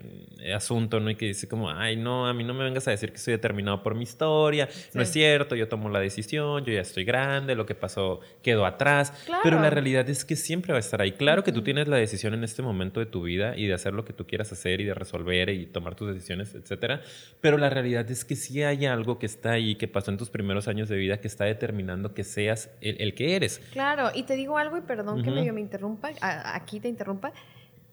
[0.40, 1.10] eh, asunto, ¿no?
[1.10, 3.32] Y que dice como, ay, no, a mí no me vengas a decir que estoy
[3.32, 7.54] determinado por mi historia, no es cierto, yo tomo la decisión, yo ya estoy grande,
[7.54, 11.12] lo que pasó quedó atrás, pero la realidad es que siempre va a estar ahí.
[11.12, 13.92] Claro que tú tienes la decisión en este momento de tu vida y de hacer
[13.92, 17.00] lo que tú quieras hacer y de resolver y tomar tus decisiones, etcétera,
[17.40, 20.30] pero la realidad es que sí hay algo que está ahí, que pasó en tus
[20.30, 23.60] primeros años de vida, que está determinando que seas el, que eres.
[23.72, 27.32] Claro, y te digo algo, y perdón que medio me interrumpa, aquí te interrumpa,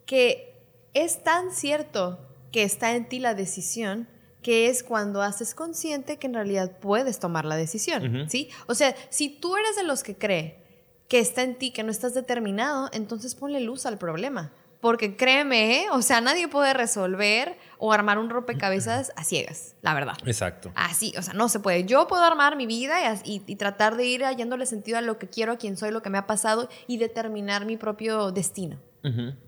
[0.06, 0.53] que
[0.94, 2.18] es tan cierto
[2.52, 4.08] que está en ti la decisión
[4.44, 8.50] que es cuando haces consciente que en realidad puedes tomar la decisión, ¿sí?
[8.66, 10.62] O sea, si tú eres de los que cree
[11.08, 15.78] que está en ti, que no estás determinado, entonces ponle luz al problema Porque créeme,
[15.78, 15.86] ¿eh?
[15.92, 20.16] o sea, nadie puede resolver o armar un rompecabezas a ciegas, la verdad.
[20.26, 20.70] Exacto.
[20.74, 21.84] Así, o sea, no se puede.
[21.84, 25.26] Yo puedo armar mi vida y, y, tratar de ir hallándole sentido a lo que
[25.26, 28.78] quiero, a quién soy, lo que me ha pasado y determinar mi propio destino.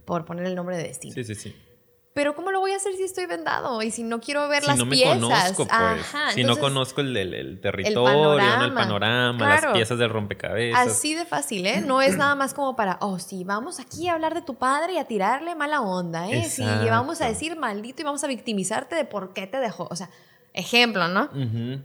[0.04, 1.14] Por poner el nombre de destino.
[1.14, 1.56] Sí, sí, sí.
[2.16, 3.82] Pero ¿cómo lo voy a hacer si estoy vendado?
[3.82, 5.18] Y si no quiero ver las no piezas.
[5.18, 6.34] Conozco, pues.
[6.34, 10.86] si no conozco el, el, territorio, el panorama, las piezas del rompecabezas.
[10.86, 11.82] Así de fácil, ¿eh?
[11.82, 14.94] No es nada más como para, oh, sí, vamos aquí a hablar de tu padre
[14.94, 16.48] y a tirarle mala onda, ¿eh?
[16.48, 19.86] Sí, vamos a decir maldito y vamos a victimizarte de por qué te dejó.
[19.90, 20.08] O sea,
[20.54, 21.28] ejemplo, ¿no?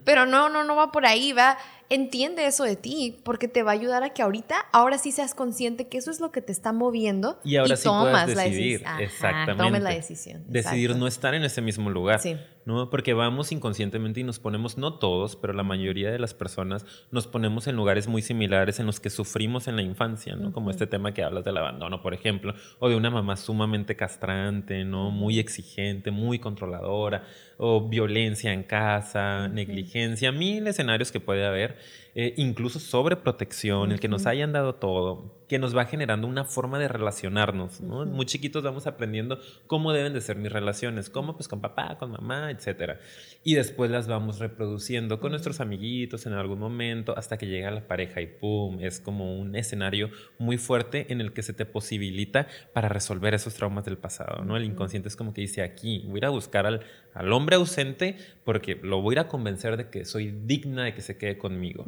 [0.05, 1.57] Pero no, no, no va por ahí, va
[1.91, 5.35] entiende eso de ti, porque te va a ayudar a que ahorita, ahora sí seas
[5.35, 8.81] consciente que eso es lo que te está moviendo y ahora sí tomas decidir.
[8.81, 9.61] La Exactamente.
[9.61, 10.43] Tomes la decisión.
[10.47, 12.21] Decidir no estar en ese mismo lugar.
[12.21, 12.37] Sí.
[12.65, 12.89] ¿no?
[12.89, 17.27] Porque vamos inconscientemente y nos ponemos, no todos, pero la mayoría de las personas nos
[17.27, 20.51] ponemos en lugares muy similares en los que sufrimos en la infancia, ¿no?
[20.51, 24.83] Como este tema que hablas del abandono, por ejemplo, o de una mamá sumamente castrante,
[24.85, 25.11] ¿no?
[25.11, 27.23] Muy exigente, muy controladora,
[27.63, 31.77] o violencia en casa, negligencia, mil escenarios que puede haber
[32.13, 36.79] eh, incluso sobreprotección, el que nos hayan dado todo, que nos va generando una forma
[36.79, 37.81] de relacionarnos.
[37.81, 42.11] Muy chiquitos vamos aprendiendo cómo deben de ser mis relaciones, cómo pues con papá, con
[42.11, 42.99] mamá, etc.
[43.43, 47.87] Y después las vamos reproduciendo con nuestros amiguitos en algún momento hasta que llega la
[47.87, 48.79] pareja y ¡pum!
[48.81, 53.53] Es como un escenario muy fuerte en el que se te posibilita para resolver esos
[53.53, 54.45] traumas del pasado.
[54.45, 54.55] ¿no?
[54.55, 56.81] El inconsciente es como que dice aquí, voy a ir a buscar al,
[57.13, 60.93] al hombre ausente porque lo voy a ir a convencer de que soy digna de
[60.93, 61.85] que se quede conmigo.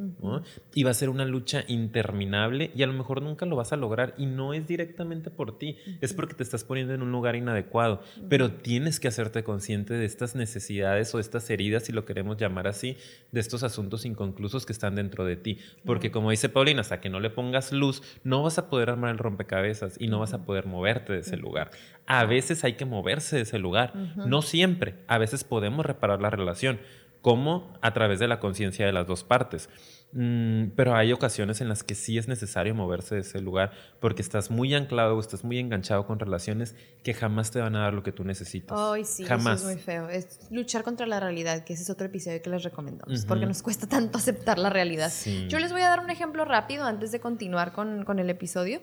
[0.73, 3.77] Y va a ser una lucha interminable y a lo mejor nunca lo vas a
[3.77, 7.35] lograr y no es directamente por ti, es porque te estás poniendo en un lugar
[7.35, 12.37] inadecuado, pero tienes que hacerte consciente de estas necesidades o estas heridas, si lo queremos
[12.37, 12.97] llamar así,
[13.31, 17.09] de estos asuntos inconclusos que están dentro de ti, porque como dice Paulina, hasta que
[17.09, 20.45] no le pongas luz, no vas a poder armar el rompecabezas y no vas a
[20.45, 21.71] poder moverte de ese lugar.
[22.05, 26.29] A veces hay que moverse de ese lugar, no siempre, a veces podemos reparar la
[26.29, 26.79] relación,
[27.21, 29.69] como a través de la conciencia de las dos partes.
[30.15, 34.21] Mm, pero hay ocasiones en las que sí es necesario moverse de ese lugar porque
[34.21, 37.95] estás muy anclado o estás muy enganchado con relaciones que jamás te van a dar
[37.95, 38.77] lo que tú necesitas.
[38.79, 39.61] Ay, sí, jamás.
[39.61, 40.09] Eso es muy feo.
[40.09, 43.63] Es luchar contra la realidad, que ese es otro episodio que les recomendamos, porque nos
[43.63, 45.11] cuesta tanto aceptar la realidad.
[45.47, 48.81] Yo les voy a dar un ejemplo rápido antes de continuar con, con el episodio.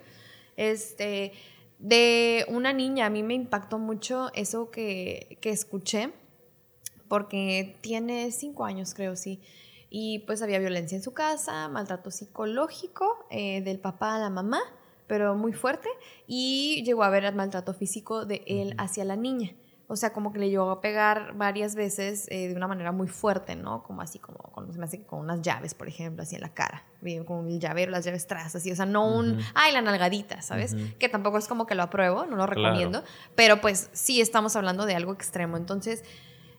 [0.56, 1.32] Este,
[1.78, 6.10] de una niña, a mí me impactó mucho eso que, que escuché,
[7.06, 9.40] porque tiene cinco años, creo, sí
[9.90, 14.60] y pues había violencia en su casa, maltrato psicológico eh, del papá a la mamá,
[15.08, 15.88] pero muy fuerte,
[16.28, 19.52] y llegó a haber el maltrato físico de él hacia la niña.
[19.92, 23.08] O sea, como que le llegó a pegar varias veces eh, de una manera muy
[23.08, 23.82] fuerte, ¿no?
[23.82, 26.54] Como así, como cuando se me hace con unas llaves, por ejemplo, así en la
[26.54, 26.84] cara.
[27.26, 28.70] Con el llavero, las llaves tras, así.
[28.70, 30.76] O sea, no un, ay, la nalgadita, ¿sabes?
[31.00, 33.02] Que tampoco es como que lo apruebo, no lo recomiendo.
[33.34, 35.56] Pero pues sí estamos hablando de algo extremo.
[35.56, 36.04] Entonces,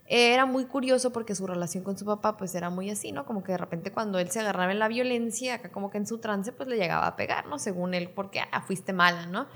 [0.08, 3.26] era muy curioso porque su relación con su papá pues era muy así, ¿no?
[3.26, 6.08] Como que de repente cuando él se agarraba en la violencia, acá como que en
[6.08, 7.60] su trance pues le llegaba a pegar, ¿no?
[7.60, 9.48] Según él, porque ah, fuiste mala, ¿no?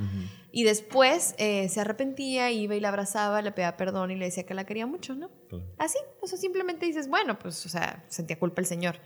[0.51, 4.45] Y después eh, se arrepentía, iba y la abrazaba, le pedía perdón y le decía
[4.45, 5.29] que la quería mucho, ¿no?
[5.77, 8.99] Así, o sea, simplemente dices, bueno, pues, o sea, sentía culpa el señor.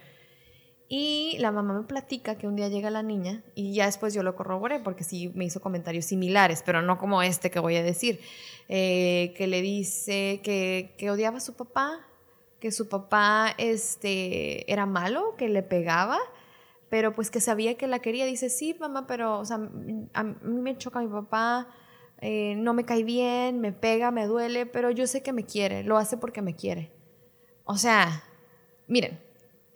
[0.91, 4.23] Y la mamá me platica que un día llega la niña y ya después yo
[4.23, 7.83] lo corroboré porque sí me hizo comentarios similares, pero no como este que voy a
[7.83, 8.19] decir,
[8.69, 12.07] eh, que le dice que, que, odiaba a su papá,
[12.59, 16.17] que su papá este, era malo, que le pegaba,
[16.89, 18.25] pero pues que sabía que la quería.
[18.25, 19.57] Dice, sí, mamá, pero o sea,
[20.13, 21.67] a mí me choca mi papá,
[22.19, 25.83] eh, no me cae bien, me pega, me duele, pero yo sé que me quiere,
[25.83, 26.91] lo hace porque me quiere.
[27.63, 28.23] O sea,
[28.87, 29.28] miren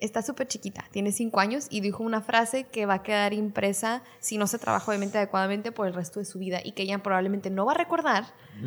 [0.04, 4.02] está súper chiquita, tiene cinco años y dijo una frase que va a quedar impresa
[4.20, 7.02] si no se trabaja obviamente adecuadamente por el resto de su vida y que ella
[7.02, 8.24] probablemente no va a recordar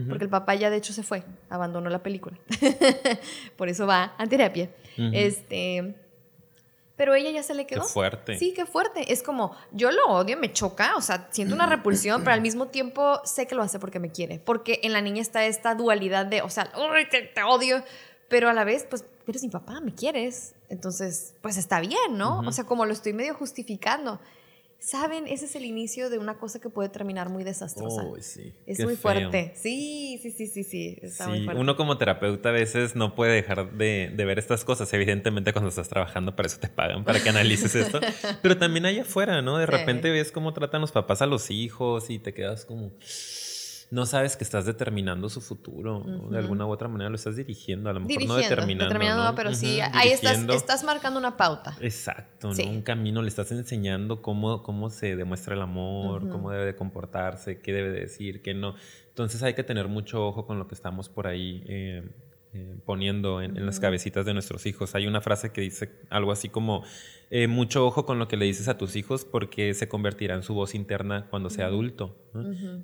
[0.10, 2.38] porque el papá ya de hecho se fue, abandonó la película.
[3.56, 4.69] por eso va a terapia.
[5.13, 5.95] Este,
[6.97, 7.84] pero ella ya se le quedó.
[7.84, 8.38] Qué fuerte.
[8.38, 9.13] Sí, qué fuerte.
[9.13, 12.67] Es como, yo lo odio, me choca, o sea, siento una repulsión, pero al mismo
[12.67, 14.39] tiempo sé que lo hace porque me quiere.
[14.39, 17.84] Porque en la niña está esta dualidad de, o sea, Uy, te, te odio,
[18.30, 20.56] pero a la vez, pues, eres mi papá, me quieres.
[20.70, 22.40] Entonces, pues está bien, ¿no?
[22.40, 24.20] O sea, como lo estoy medio justificando.
[24.80, 25.26] ¿Saben?
[25.28, 28.04] Ese es el inicio de una cosa que puede terminar muy desastrosa.
[28.04, 28.54] Oh, sí.
[28.68, 29.54] Es muy fuerte.
[29.56, 30.98] Sí, sí, sí, sí, sí.
[31.02, 31.60] Está muy fuerte.
[31.60, 34.94] Uno como terapeuta a veces no puede dejar de, de, ver estas cosas.
[34.94, 38.00] Evidentemente cuando estás trabajando para eso te pagan, para que analices esto.
[38.44, 39.58] Pero también allá afuera, ¿no?
[39.58, 42.92] De repente ves cómo tratan los papás a los hijos y te quedas como
[43.89, 46.04] no sabes que estás determinando su futuro.
[46.30, 47.89] De alguna u otra manera lo estás dirigiendo.
[47.89, 48.86] A lo mejor no determinando.
[48.86, 51.78] determinando pero sí, ahí estás, estás, marcando una pauta.
[51.80, 52.69] Exacto, ¿no?
[52.69, 53.21] un camino.
[53.21, 57.91] Le estás enseñando cómo, cómo se demuestra el amor, cómo debe de comportarse, qué debe
[57.91, 58.76] de decir, qué no.
[59.08, 61.63] Entonces hay que tener mucho ojo con lo que estamos por ahí.
[61.67, 62.04] Eh,
[62.54, 64.96] eh, poniendo en, las cabecitas de nuestros hijos.
[64.96, 66.84] Hay una frase que dice algo así como,
[67.30, 70.44] eh, mucho ojo con lo que le dices a tus hijos porque se convertirá en
[70.44, 72.16] su voz interna cuando sea adulto.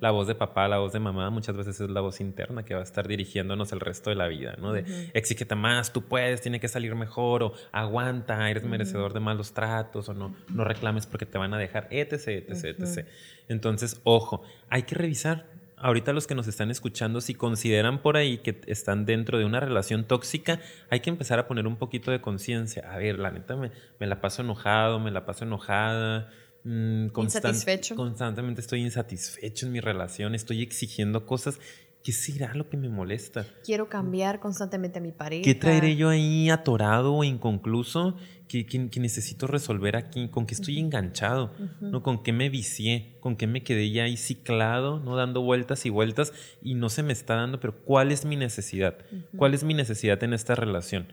[0.00, 2.74] La voz de papá, la voz de mamá muchas veces es la voz interna que
[2.74, 4.72] va a estar dirigiéndonos el resto de la vida, ¿no?
[4.72, 9.52] De exígete más, tú puedes, tiene que salir mejor, o aguanta, eres merecedor de malos
[9.52, 13.06] tratos, o no, no reclames porque te van a dejar, etc, etc, etc.
[13.48, 18.38] Entonces, ojo, hay que revisar ahorita los que nos están escuchando, si consideran por ahí
[18.38, 20.60] que están dentro de una relación tóxica,
[20.90, 22.90] hay que empezar a poner un poquito de conciencia.
[22.92, 26.30] A ver, la neta me, la paso enojado, me la paso enojada.
[26.64, 27.94] Mm, insatisfecho.
[27.94, 31.60] Constantemente estoy insatisfecho en mi relación, estoy exigiendo cosas
[32.04, 33.46] ¿Qué será lo que me molesta?
[33.64, 35.42] Quiero cambiar constantemente a mi pareja.
[35.42, 40.28] ¿Qué traeré yo ahí atorado o inconcluso que, que, necesito resolver aquí?
[40.28, 41.52] ¿Con qué estoy enganchado?
[41.80, 42.02] ¿no?
[42.02, 43.16] ¿Con qué me vicié?
[43.20, 45.00] ¿Con qué me quedé ya ahí ciclado?
[45.00, 45.16] ¿no?
[45.16, 48.98] Dando vueltas y vueltas y no se me está dando, pero ¿cuál es mi necesidad?
[49.36, 51.06] ¿Cuál es mi necesidad en esta relación?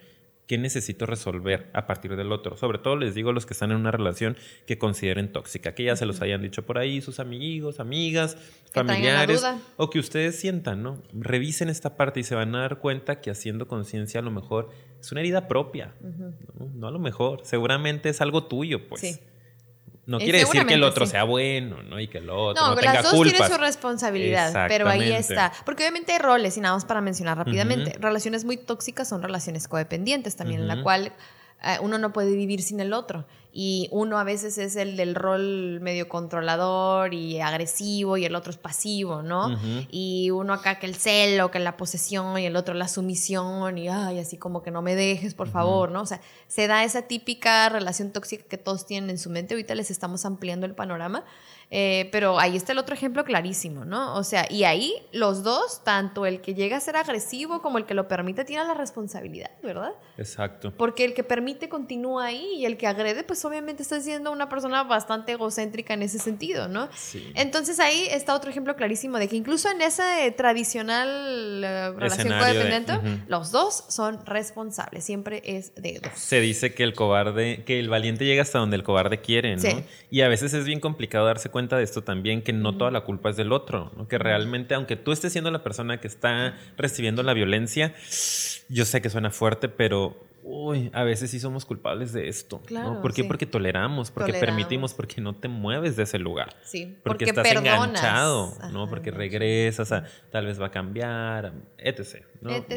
[0.51, 2.57] Qué necesito resolver a partir del otro.
[2.57, 4.35] Sobre todo les digo a los que están en una relación
[4.65, 8.35] que consideren tóxica, que ya se los hayan dicho por ahí sus amigos, amigas,
[8.73, 9.45] familiares,
[9.77, 11.01] o que ustedes sientan, ¿no?
[11.13, 14.67] Revisen esta parte y se van a dar cuenta que haciendo conciencia a lo mejor
[14.99, 16.67] es una herida propia, ¿no?
[16.75, 16.87] ¿no?
[16.89, 18.99] a lo mejor, seguramente es algo tuyo, pues.
[18.99, 19.19] Sí.
[20.05, 21.99] No quiere decir que el otro sea bueno, ¿no?
[21.99, 25.51] Y que el otro no, no tenga las dos tienen su responsabilidad, pero ahí está.
[25.65, 29.67] Porque obviamente hay roles, y nada más para mencionar rápidamente, relaciones muy tóxicas son relaciones
[29.67, 31.13] codependientes también, en la cual
[31.63, 33.25] eh, uno no puede vivir sin el otro.
[33.53, 38.51] Y uno a veces es el del rol medio controlador y agresivo y el otro
[38.51, 39.59] es pasivo, ¿no?
[39.89, 43.89] Y uno acá que el celo, que la posesión y el otro la sumisión y
[43.89, 46.01] ay, así como que no me dejes, por favor, ¿no?
[46.01, 49.53] O sea, se da esa típica relación tóxica que todos tienen en su mente.
[49.53, 51.25] Ahorita les estamos ampliando el panorama.
[51.73, 54.15] Eh, pero ahí está el otro ejemplo clarísimo, ¿no?
[54.17, 57.85] O sea, y ahí los dos, tanto el que llega a ser agresivo como el
[57.85, 59.93] que lo permite, tiene la responsabilidad, ¿verdad?
[60.17, 60.73] Exacto.
[60.75, 64.49] Porque el que permite continúa ahí y el que agrede, pues obviamente está siendo una
[64.49, 66.89] persona bastante egocéntrica en ese sentido, ¿no?
[66.95, 67.31] Sí.
[67.35, 70.03] Entonces ahí está otro ejemplo clarísimo de que incluso en esa
[70.35, 72.93] tradicional eh, relación codependiente,
[73.27, 76.11] los dos son responsables, siempre es de dos.
[76.15, 79.61] Se dice que el cobarde, que el valiente llega hasta donde el cobarde quiere, ¿no?
[79.61, 79.83] Sí.
[80.09, 83.01] Y a veces es bien complicado darse cuenta de esto también, que no toda la
[83.01, 87.23] culpa es del otro, que realmente, aunque tú estés siendo la persona que está recibiendo
[87.23, 87.93] la violencia,
[88.69, 92.61] yo sé que suena fuerte, pero uy, a veces sí somos culpables de esto.
[92.65, 93.23] Claro, ¿Por qué?
[93.23, 96.55] Porque toleramos, porque permitimos, porque no te mueves de ese lugar.
[96.63, 98.89] Sí, porque, estás enganchado, ¿no?
[98.89, 102.23] porque regresas a tal vez va a cambiar, etc.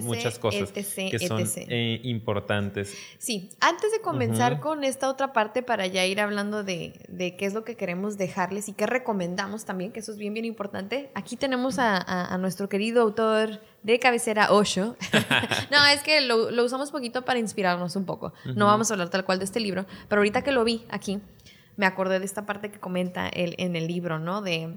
[0.03, 2.96] Muchas cosas que son eh, importantes.
[3.18, 7.46] Sí, antes de comenzar con esta otra parte para ya ir hablando de, de, qué
[7.46, 11.11] es lo que queremos dejarles y qué recomendamos también, que eso es bien, bien importante,
[11.14, 11.98] aquí tenemos a,
[12.33, 14.97] a, nuestro querido autor de cabecera Osho.
[15.70, 18.33] no, es que lo, lo, usamos poquito para inspirarnos un poco.
[18.57, 21.20] No vamos a hablar tal cual de este libro, pero ahorita que lo vi aquí,
[21.77, 24.42] me acordé de esta parte que comenta él en el libro, ¿no?
[24.42, 24.77] De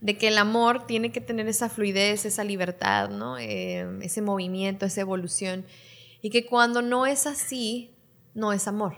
[0.00, 3.38] de que el amor tiene que tener esa fluidez, esa libertad, ¿no?
[3.38, 5.64] Eh, ese movimiento, esa evolución.
[6.20, 7.94] Y que cuando no es así,
[8.34, 8.96] no es amor,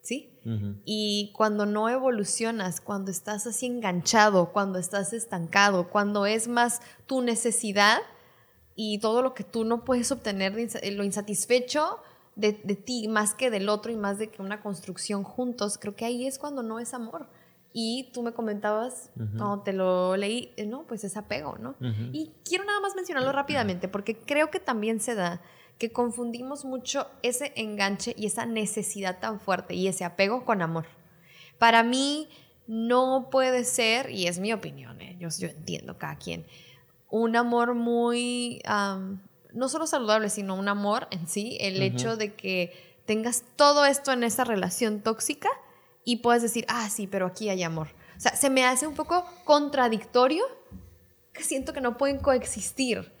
[0.00, 0.28] ¿sí?
[0.84, 7.22] Y cuando no evolucionas, cuando estás así enganchado, cuando estás estancado, cuando es más tu
[7.22, 7.98] necesidad
[8.74, 11.98] y todo lo que tú no puedes obtener, lo insatisfecho
[12.36, 15.94] de, de ti más que del otro y más de que una construcción juntos, creo
[15.94, 17.28] que ahí es cuando no es amor
[17.74, 21.74] y tú me comentabas, cuando te lo leí, eh, no, pues es apego, ¿no?
[22.12, 25.40] Y quiero nada más mencionarlo rápidamente, porque creo que también se da
[25.78, 30.84] que confundimos mucho ese enganche y esa necesidad tan fuerte y ese apego con amor.
[31.58, 32.28] Para mí
[32.66, 35.16] no puede ser, y es mi opinión, ¿eh?
[35.18, 36.44] yo, yo, entiendo cada quien,
[37.12, 38.62] un amor muy,
[39.52, 42.72] no solo saludable, sino un amor en sí, el hecho de que
[43.04, 45.50] tengas todo esto en esa relación tóxica
[46.04, 47.88] y puedes decir, ah, sí, pero aquí hay amor.
[48.16, 50.42] O sea, se me hace un poco contradictorio
[51.34, 53.12] que siento que no pueden coexistir.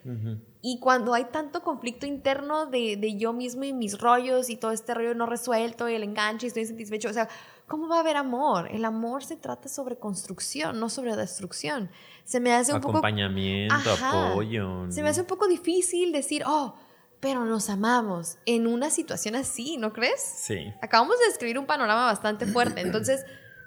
[0.62, 4.70] Y cuando hay tanto conflicto interno de, de, yo mismo y mis rollos y todo
[4.70, 7.28] este rollo no resuelto y el enganche y estoy insatisfecho, o sea,
[7.66, 8.68] ¿cómo va a haber amor?
[8.70, 11.90] El amor se trata sobre construcción, no sobre destrucción.
[12.24, 12.98] Se me hace un poco...
[12.98, 14.90] Acompañamiento, apoyo.
[14.90, 16.74] Se me hace un poco difícil decir, oh,
[17.20, 20.20] pero nos amamos en una situación así, ¿no crees?
[20.20, 20.72] Sí.
[20.82, 23.24] Acabamos de describir un panorama bastante fuerte, entonces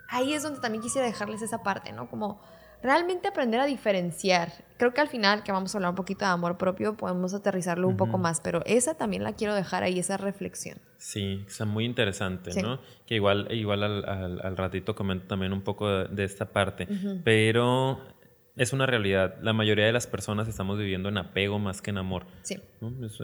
[0.09, 2.09] ahí es donde también quisiera dejarles esa parte, ¿no?
[2.09, 2.41] Como
[2.83, 4.51] realmente aprender a diferenciar.
[4.77, 7.87] Creo que al final, que vamos a hablar un poquito de amor propio, podemos aterrizarlo
[7.87, 10.77] un poco más, pero esa también la quiero dejar ahí, esa reflexión.
[10.97, 12.79] Sí, está muy interesante, ¿no?
[13.05, 16.87] Que igual, igual al, al, ratito comento también un poco de, esta parte,
[17.23, 18.01] pero
[18.55, 19.37] es una realidad.
[19.41, 22.25] La mayoría de las personas estamos viviendo en apego más que en amor.
[22.43, 22.57] Sí.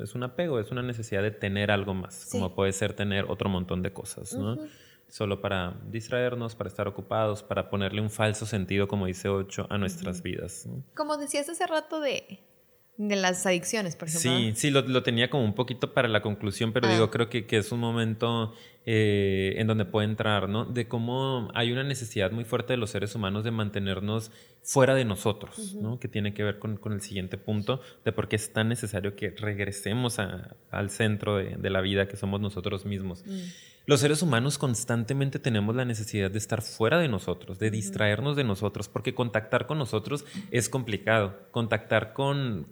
[0.01, 3.49] Es, un apego, es una necesidad de tener algo más, como puede ser tener otro
[3.49, 4.57] montón de cosas, ¿no?
[5.07, 9.77] Solo para distraernos, para estar ocupados, para ponerle un falso sentido, como dice Ocho, a
[9.77, 10.69] nuestras vidas.
[10.95, 12.39] Como decías hace rato de
[12.97, 14.31] de las adicciones, por ejemplo.
[14.31, 17.11] Sí, sí, lo, tenía como un poquito para la conclusión, pero digo, ah.
[17.11, 18.53] creo que, que, es un momento
[18.85, 20.65] eh, en donde puede entrar, ¿no?
[20.65, 24.31] De cómo hay una necesidad muy fuerte de los seres humanos de mantenernos
[24.63, 25.99] fuera de nosotros, ¿no?
[25.99, 29.15] Que tiene que ver con, con, el siguiente punto de por qué es tan necesario
[29.15, 33.23] que regresemos a, al centro de, de, la vida que somos nosotros mismos.
[33.25, 33.39] Mm.
[33.85, 38.43] Los seres humanos constantemente tenemos la necesidad de estar fuera de nosotros, de distraernos de
[38.43, 41.37] nosotros, porque contactar con nosotros es complicado.
[41.51, 42.67] Contactar con,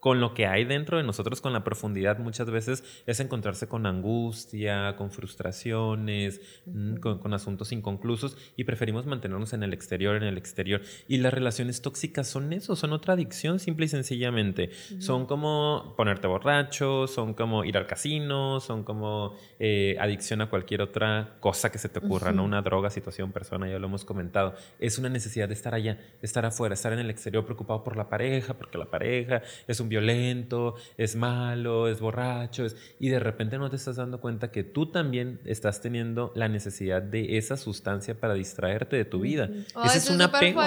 [0.00, 3.84] con lo que hay dentro de nosotros, con la profundidad, muchas veces es encontrarse con
[3.86, 10.38] angustia, con frustraciones, mm, con, asuntos inconclusos y preferimos mantenernos en el exterior, en el
[10.38, 10.80] exterior.
[11.06, 14.70] Y las relaciones tóxicas son eso, son otra adicción, simple y sencillamente.
[14.98, 20.82] Son como ponerte borracho, son como ir al casino, son como eh, adicción a cualquier
[20.82, 22.44] otra cosa que se te ocurra, ¿no?
[22.44, 24.54] Una droga, situación, persona, ya lo hemos comentado.
[24.78, 27.96] Es una necesidad de estar allá, de estar afuera, estar en el exterior preocupado por
[27.96, 32.66] la pareja, porque la pareja es un violento, es malo, es borracho,
[32.98, 37.02] y de repente no te estás dando cuenta que tú también estás teniendo la necesidad
[37.02, 39.50] de esa sustancia para distraerte de tu vida.
[39.84, 40.62] Ese es un apego.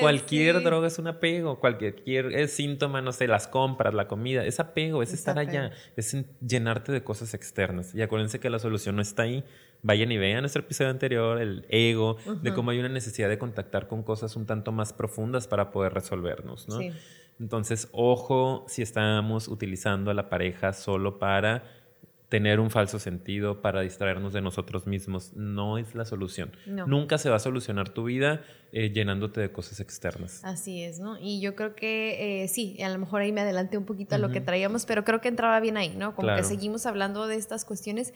[0.00, 5.02] Cualquier droga es un apego, cualquier síntoma, no sé, las compras, la comida, es apego,
[5.02, 7.94] es, estar allá, es llenarte de cosas externas.
[7.94, 9.44] Y acuérdense que la solución no está ahí.
[9.82, 13.86] Vayan y vean nuestro episodio anterior, el ego, de cómo hay una necesidad de contactar
[13.86, 16.80] con cosas un tanto más profundas para poder resolvernos, ¿no?
[17.38, 21.64] Entonces, ojo si estamos utilizando a la pareja solo para
[22.28, 25.32] tener un falso sentido, para distraernos de nosotros mismos.
[25.34, 26.50] No es la solución.
[26.66, 30.44] Nunca se va a solucionar tu vida eh, llenándote de cosas externas.
[30.44, 31.18] Así es, ¿no?
[31.20, 34.18] Y yo creo que eh, sí, a lo mejor ahí me adelanté un poquito a
[34.18, 36.14] lo que traíamos, pero creo que entraba bien ahí, ¿no?
[36.16, 38.12] Como que seguimos hablando de estas cuestiones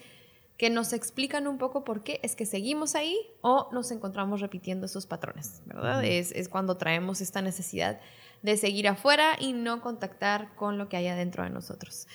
[0.57, 4.85] que nos explican un poco por qué es que seguimos ahí o nos encontramos repitiendo
[4.85, 6.03] esos patrones, ¿verdad?
[6.03, 7.99] es, es cuando traemos esta necesidad
[8.41, 12.07] de seguir afuera y no contactar con lo que hay adentro de nosotros.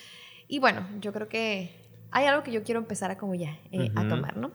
[0.48, 3.90] Y bueno, yo creo que hay algo que yo quiero empezar a como ya eh,
[3.96, 4.52] a tomar, ¿no?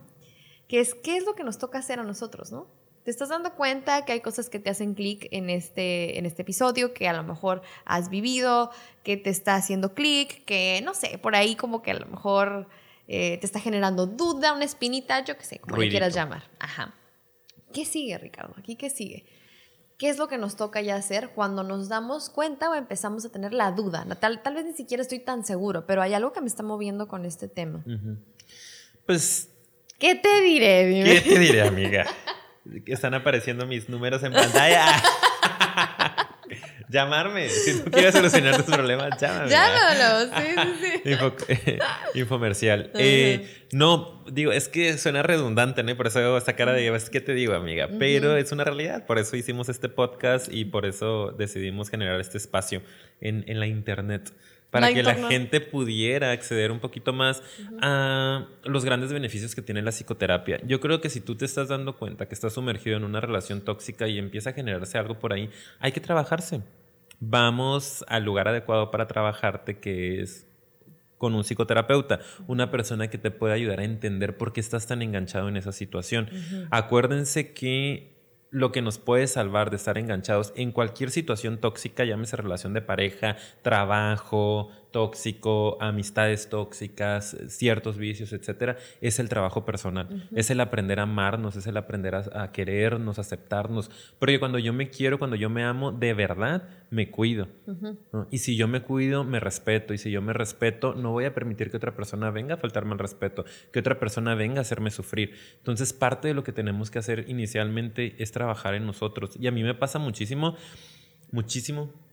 [0.67, 2.67] Que es qué es lo que nos toca hacer a nosotros, ¿no?
[3.03, 6.43] Te estás dando cuenta que hay cosas que te hacen clic en este, en este
[6.43, 8.69] episodio, que a lo mejor has vivido,
[9.03, 12.69] que te está haciendo clic, que no sé, por ahí como que a lo mejor
[13.07, 16.43] eh, te está generando duda, una espinita, yo qué sé, como le quieras llamar.
[16.59, 16.93] Ajá.
[17.73, 18.53] ¿Qué sigue, Ricardo?
[18.57, 19.25] ¿Aquí qué sigue?
[20.01, 23.29] ¿Qué es lo que nos toca ya hacer cuando nos damos cuenta o empezamos a
[23.29, 24.03] tener la duda?
[24.19, 27.07] Tal, tal vez ni siquiera estoy tan seguro, pero hay algo que me está moviendo
[27.07, 27.83] con este tema.
[29.05, 29.49] Pues...
[29.99, 31.03] ¿Qué te diré?
[31.03, 32.07] ¿Qué te diré, amiga?
[32.87, 34.87] Están apareciendo mis números en pantalla.
[36.91, 37.49] llamarme.
[37.49, 39.49] Si tú quieres solucionar tus problemas, llámame.
[39.49, 41.15] Llámalo, sí, sí,
[41.47, 41.77] sí.
[42.19, 42.91] infomercial.
[43.03, 45.95] Eh, no, digo, es que suena redundante, ¿no?
[45.97, 47.89] Por eso hago esta cara de, ¿qué te digo, amiga?
[47.97, 49.05] Pero es una realidad.
[49.07, 52.83] Por eso hicimos este podcast y por eso decidimos generar este espacio
[53.21, 54.31] en, en la internet
[54.71, 57.43] para que la gente pudiera acceder un poquito más
[57.81, 60.59] a los grandes beneficios que tiene la psicoterapia.
[60.63, 63.61] Yo creo que si tú te estás dando cuenta que estás sumergido en una relación
[63.61, 66.61] tóxica y empieza a generarse algo por ahí, hay que trabajarse.
[67.23, 70.47] Vamos al lugar adecuado para trabajarte, que es
[71.19, 75.03] con un psicoterapeuta, una persona que te pueda ayudar a entender por qué estás tan
[75.03, 76.27] enganchado en esa situación.
[76.71, 78.11] Acuérdense que
[78.49, 82.81] lo que nos puede salvar de estar enganchados en cualquier situación tóxica, llámese relación de
[82.81, 90.29] pareja, trabajo, tóxico, amistades tóxicas, ciertos vicios, etcétera, es el trabajo personal.
[90.35, 93.89] Es el aprender a amarnos, es el aprender a, querernos, aceptarnos.
[94.19, 97.47] Porque cuando yo me quiero, cuando yo me amo, de verdad me cuido.
[98.29, 99.93] Y si yo me cuido, me respeto.
[99.93, 102.93] Y si yo me respeto, no voy a permitir que otra persona venga a faltarme
[102.93, 105.33] el respeto, que otra persona venga a hacerme sufrir.
[105.57, 109.37] Entonces, parte de lo que tenemos que hacer inicialmente es trabajar en nosotros.
[109.39, 110.55] Y a mí me pasa muchísimo,
[111.31, 112.10] muchísimo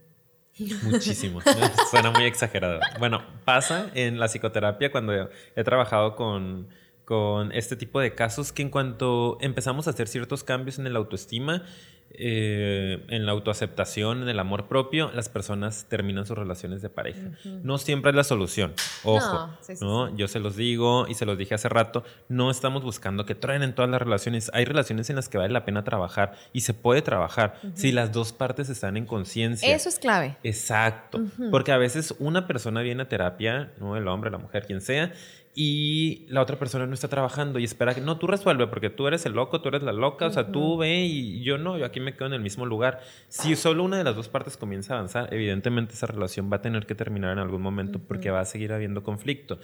[0.83, 1.41] Muchísimo.
[1.91, 2.81] Suena muy exagerado.
[2.99, 6.69] Bueno, pasa en la psicoterapia cuando he trabajado con,
[7.05, 10.97] con este tipo de casos que en cuanto empezamos a hacer ciertos cambios en el
[10.97, 11.65] autoestima,
[12.11, 17.31] eh, en la autoaceptación, en el amor propio, las personas terminan sus relaciones de pareja.
[17.63, 18.73] No siempre es la solución.
[19.05, 19.51] Ojo,
[19.81, 23.35] no, Yo se los digo y se los dije hace rato, no estamos buscando que
[23.35, 24.51] traen en todas las relaciones.
[24.55, 28.11] Hay relaciones en las que vale la pena trabajar y se puede trabajar si las
[28.11, 29.75] dos partes están en conciencia.
[29.75, 30.37] Eso es clave.
[30.43, 31.21] Exacto.
[31.51, 35.13] Porque a veces una persona viene a terapia, no el hombre, la mujer, quien sea,
[35.61, 39.09] y la otra persona no está trabajando y espera que no, tú resuelve porque tú
[39.09, 41.85] eres el loco, tú eres la loca, o sea, tú ve y yo no, yo
[41.85, 43.01] aquí me quedo en el mismo lugar.
[43.27, 46.63] Si solo una de las dos partes comienza a avanzar, evidentemente esa relación va a
[46.63, 49.59] tener que terminar en algún momento porque va a seguir habiendo conflicto.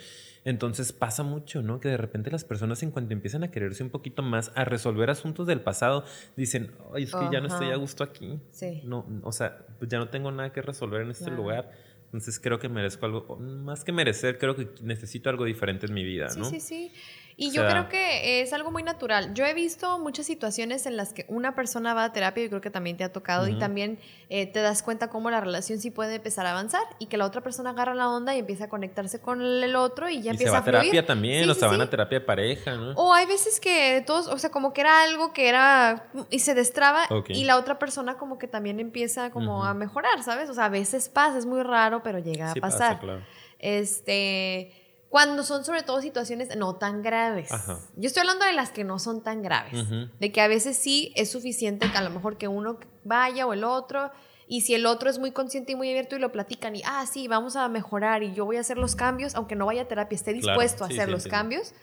[0.44, 1.78] Entonces pasa mucho, ¿no?
[1.78, 5.10] Que de repente las personas en cuanto empiezan a quererse un poquito más, a resolver
[5.10, 6.02] asuntos del pasado,
[6.36, 8.40] dicen, ay, es que ya no estoy a gusto aquí.
[8.50, 8.82] Sí.
[8.84, 11.70] No, o sea, pues ya no tengo nada que resolver en este lugar
[12.14, 16.04] entonces creo que merezco algo, más que merecer, creo que necesito algo diferente en mi
[16.04, 16.44] vida, ¿no?
[16.44, 16.92] Sí, sí, sí.
[17.36, 19.34] Y yo creo que es algo muy natural.
[19.34, 22.60] Yo he visto muchas situaciones en las que una persona va a terapia, y creo
[22.60, 25.90] que también te ha tocado, y también eh, te das cuenta cómo la relación sí
[25.90, 28.68] puede empezar a avanzar y que la otra persona agarra la onda y empieza a
[28.68, 31.80] conectarse con el otro y ya empieza se va a terapia también, o se van
[31.80, 32.92] a terapia de pareja, ¿no?
[32.92, 36.54] O hay veces que todos, o sea, como que era algo que era y se
[36.54, 40.48] destraba y la otra persona como que también empieza como a mejorar, ¿sabes?
[40.50, 42.94] O sea, a veces pasa, es muy raro, pero llega a pasar.
[42.94, 43.22] Pasa, claro.
[43.58, 44.83] Este
[45.14, 47.48] cuando son sobre todo situaciones no tan graves.
[47.94, 49.88] Yo estoy hablando de las que no son tan graves.
[50.18, 53.52] De que a veces sí es suficiente que a lo mejor que uno vaya o
[53.52, 54.10] el otro.
[54.48, 57.06] Y si el otro es muy consciente y muy abierto y lo platican y, ah,
[57.06, 59.84] sí, vamos a mejorar y yo voy a hacer los cambios, aunque no vaya a
[59.86, 61.74] terapia, esté dispuesto a hacer los cambios,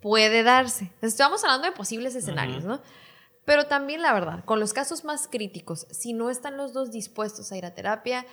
[0.00, 0.90] puede darse.
[1.02, 2.82] Estamos hablando de posibles escenarios, ¿no?
[3.44, 7.52] Pero también, la verdad, con los casos más críticos, si no están los dos dispuestos
[7.52, 8.26] a ir a terapia,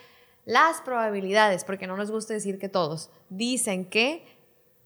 [0.46, 4.39] las probabilidades, porque no nos gusta decir que todos, dicen que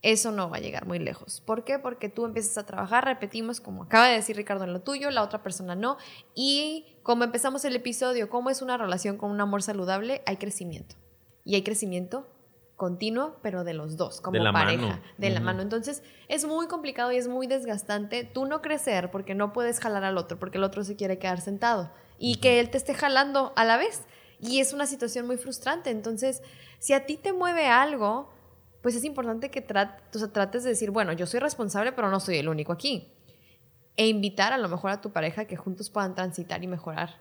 [0.04, 1.40] eso no va a llegar muy lejos.
[1.40, 1.78] ¿Por qué?
[1.78, 5.22] Porque tú empiezas a trabajar, repetimos, como acaba de decir Ricardo en lo tuyo, la
[5.22, 5.96] otra persona no.
[6.34, 10.22] Y como empezamos el episodio, ¿cómo es una relación con un amor saludable?
[10.26, 10.96] Hay crecimiento.
[11.42, 12.28] Y hay crecimiento
[12.76, 15.62] continuo, pero de los dos, como pareja, de la mano.
[15.62, 20.04] Entonces, es muy complicado y es muy desgastante tú no crecer porque no puedes jalar
[20.04, 23.54] al otro, porque el otro se quiere quedar sentado y que él te esté jalando
[23.56, 24.02] a la vez.
[24.38, 25.88] Y es una situación muy frustrante.
[25.88, 26.42] Entonces,
[26.78, 28.33] si a ti te mueve algo,
[28.84, 32.50] pues es importante que trates de decir, bueno, yo soy responsable, pero no soy el
[32.50, 33.14] único aquí.
[33.96, 37.18] E invitar a lo mejor a tu pareja que juntos puedan transitar y mejorar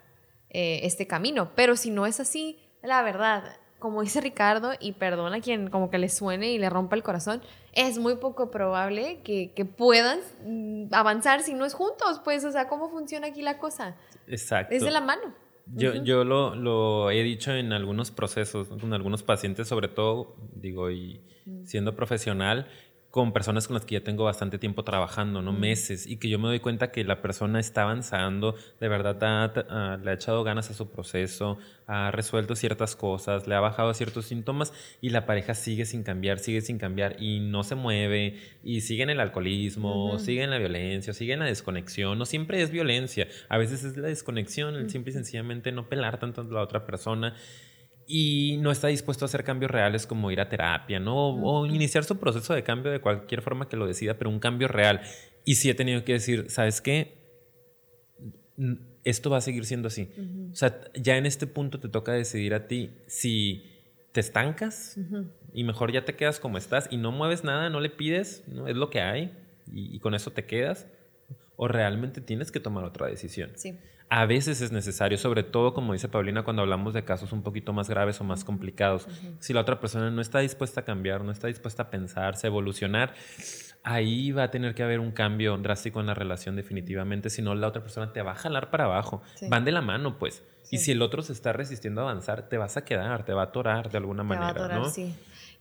[0.50, 1.52] eh, este camino.
[1.56, 5.90] Pero si no es así, la verdad, como dice Ricardo, y perdona a quien como
[5.90, 7.42] que le suene y le rompa el corazón,
[7.72, 12.20] es muy poco probable que, que puedan mm, avanzar si no es juntos.
[12.26, 13.96] Pues, o sea, ¿cómo funciona aquí la cosa?
[14.28, 14.76] Exacto.
[14.76, 15.34] Es de la mano.
[15.68, 20.92] Yo, yo lo, lo, he dicho en algunos procesos, con algunos pacientes, sobre todo, digo,
[20.92, 21.22] y
[21.64, 22.68] siendo profesional,
[23.14, 25.54] con personas con las que ya tengo bastante tiempo trabajando, ¿no?
[25.54, 30.10] Meses, y que yo me doy cuenta que la persona está avanzando, de verdad le
[30.10, 34.74] ha echado ganas a su proceso, ha resuelto ciertas cosas, le ha bajado ciertos síntomas
[35.00, 39.04] y la pareja sigue sin cambiar, sigue sin cambiar y no se mueve y sigue
[39.04, 43.28] en el alcoholismo, sigue en la violencia, sigue en la desconexión, no siempre es violencia,
[43.48, 46.88] a veces es la desconexión, el simple y sencillamente no pelar tanto a la otra
[46.88, 47.36] persona
[48.08, 51.30] y no está dispuesto a hacer cambios reales como ir a terapia, ¿no?
[51.30, 54.68] O, iniciar su proceso de cambio de cualquier forma que lo decida, pero un cambio
[54.68, 55.02] real.
[55.46, 57.18] Y sí he tenido que decir, ¿sabes qué?
[59.04, 60.10] Esto va a seguir siendo así.
[60.52, 63.70] O sea, ya en este punto te toca decidir a ti si
[64.12, 64.98] te estancas
[65.54, 68.68] y mejor ya te quedas como estás y no mueves nada, no le pides, ¿no?
[68.68, 69.34] es lo que hay
[69.72, 70.88] y, y con eso te quedas,
[71.56, 73.52] o realmente tienes que tomar otra decisión.
[73.56, 73.76] Sí
[74.10, 77.74] a veces es necesario, sobre todo como dice Paulina, cuando hablamos de casos un poquito
[77.74, 79.08] más graves o más complicados.
[79.40, 82.50] Si la otra persona no está dispuesta a cambiar, no está dispuesta a pensarse, a
[82.50, 83.14] evolucionar,
[83.84, 87.56] ahí va a tener que haber un cambio drástico en la relación definitivamente, si no
[87.56, 89.22] la otra persona te va a jalar para abajo.
[89.50, 90.44] Van de la mano, pues.
[90.72, 93.42] Y si el otro se está resistiendo a avanzar, te vas a quedar, te va
[93.42, 94.90] a atorar de alguna manera, ¿no?
[94.90, 95.14] Sí.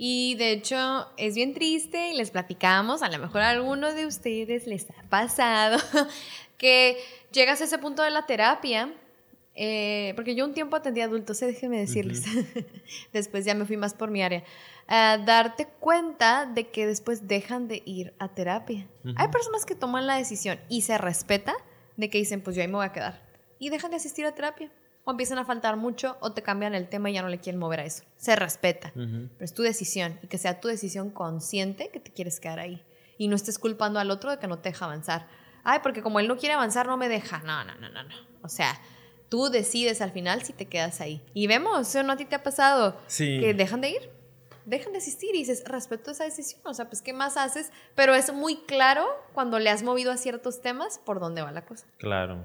[0.04, 4.04] Y de hecho es bien triste y les platicamos, a lo mejor a alguno de
[4.04, 5.78] ustedes les ha pasado
[6.58, 6.98] que
[7.30, 8.92] llegas a ese punto de la terapia,
[9.54, 12.24] eh, porque yo un tiempo atendí a adultos, eh, déjenme decirles,
[13.12, 14.42] después ya me fui más por mi área,
[14.88, 18.88] darte cuenta de que después dejan de ir a terapia.
[19.14, 21.54] Hay personas que toman la decisión y se respeta
[21.96, 23.22] de que dicen, pues yo ahí me voy a quedar,
[23.60, 24.68] y dejan de asistir a terapia.
[25.04, 27.58] O empiezan a faltar mucho o te cambian el tema y ya no le quieren
[27.58, 28.04] mover a eso.
[28.16, 32.38] Se respeta, pero es tu decisión y que sea tu decisión consciente que te quieres
[32.38, 32.84] quedar ahí.
[33.18, 35.26] Y no estés culpando al otro de que no te deja avanzar
[35.64, 37.38] ay, porque como él no quiere avanzar, no me deja.
[37.40, 38.14] No, no, no, no, no.
[38.42, 38.80] O sea,
[39.28, 41.22] tú decides al final si te quedas ahí.
[41.34, 43.38] Y vemos, no a ti te ha pasado, sí.
[43.40, 44.10] que dejan de ir.
[44.64, 47.70] Dejan de asistir y dices, respeto esa decisión, o sea, pues, ¿qué más haces?
[47.94, 51.64] Pero es muy claro cuando le has movido a ciertos temas por dónde va la
[51.64, 51.86] cosa.
[51.98, 52.42] Claro.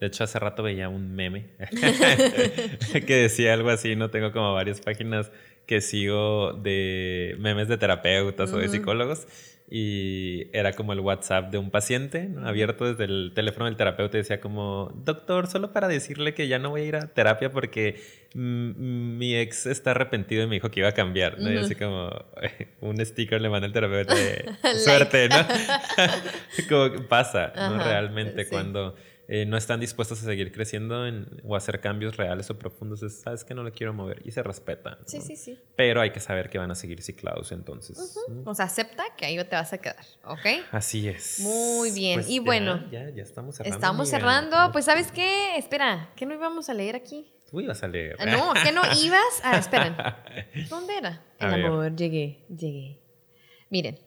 [0.00, 1.50] De hecho, hace rato veía un meme
[2.92, 5.30] que decía algo así, no tengo como varias páginas
[5.66, 9.26] que sigo de memes de terapeutas o de psicólogos
[9.68, 14.20] y era como el WhatsApp de un paciente abierto desde el teléfono del terapeuta y
[14.20, 18.00] decía como, doctor, solo para decirle que ya no voy a ir a terapia porque
[18.34, 21.52] mi ex está arrepentido y me dijo que iba a cambiar, ¿no?
[21.52, 22.10] Y así como
[22.80, 24.44] un sticker le manda el terapeuta de
[24.84, 25.36] suerte, ¿no?
[26.68, 27.82] como pasa, ¿no?
[27.82, 28.94] Realmente cuando
[29.28, 31.04] eh, no están dispuestos a seguir creciendo
[31.42, 34.98] o hacer cambios reales o profundos, sabes que no le quiero mover y se respeta.
[35.06, 35.60] Sí, sí, sí.
[35.74, 38.16] Pero hay que saber que van a seguir ciclados entonces.
[38.44, 40.46] O sea, acepta que ahí te vas a quedar, ¿ok?
[40.70, 41.40] Así es.
[41.40, 42.20] Muy bien.
[42.20, 43.76] Pues y bueno, ya, ya, estamos cerrando.
[43.76, 44.72] Estamos cerrando.
[44.72, 45.56] Pues, ¿sabes qué?
[45.56, 47.32] Espera, ¿qué no íbamos a leer aquí?
[47.50, 48.16] Tú ibas a leer.
[48.28, 49.40] No, ¿qué no ibas?
[49.42, 49.96] Ah, esperen.
[50.68, 51.24] ¿Dónde era?
[51.40, 53.00] El amor, llegué, llegué.
[53.70, 53.98] Miren,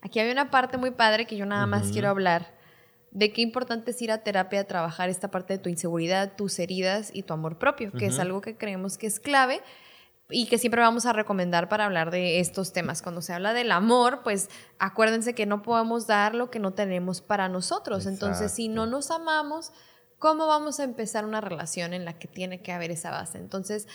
[0.00, 2.57] aquí había una parte muy padre que yo nada más quiero hablar
[3.10, 6.58] de qué importante es ir a terapia a trabajar esta parte de tu inseguridad, tus
[6.58, 9.62] heridas y tu amor propio, que es algo que creemos que es clave
[10.30, 13.00] y que siempre vamos a recomendar para hablar de estos temas.
[13.00, 17.22] Cuando se habla del amor, pues acuérdense que no podemos dar lo que no tenemos
[17.22, 18.04] para nosotros.
[18.04, 19.72] Entonces, si no nos amamos,
[20.18, 23.38] ¿cómo vamos a empezar una relación en la que tiene que haber esa base?
[23.38, 23.88] Entonces,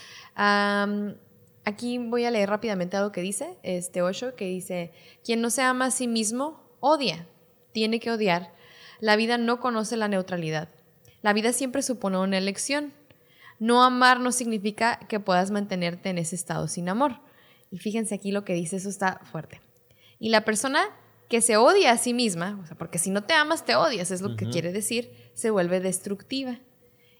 [1.66, 4.92] aquí voy a leer rápidamente algo que dice este Osho, que dice,
[5.24, 7.28] quien no se ama a sí mismo, odia,
[7.74, 8.56] tiene que odiar
[9.04, 10.70] la vida no conoce la neutralidad.
[11.22, 12.94] La vida siempre supone una elección.
[13.60, 17.20] No amar no significa que puedas mantenerte en ese estado sin amor.
[17.70, 19.60] Y fíjense aquí lo que dice, eso está fuerte.
[20.20, 20.86] Y la persona
[21.28, 24.10] que se odia a sí misma, o sea, porque si no te amas, te odias,
[24.10, 26.62] es lo que quiere decir, se vuelve destructiva.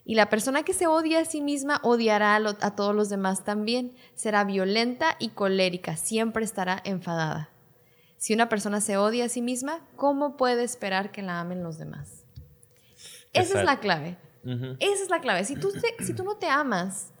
[0.06, 3.44] Y la persona que se odia a sí misma odiará a, a todos los demás
[3.44, 3.92] también.
[4.14, 7.53] Será violenta y colérica, siempre estará enfadada.
[8.24, 11.76] Si una persona se odia a sí misma, ¿cómo puede esperar que la amen los
[11.76, 12.24] demás?
[13.34, 14.16] Esa es la clave.
[14.80, 15.44] Esa es la clave.
[15.44, 17.12] Si tú, si tú no te amas,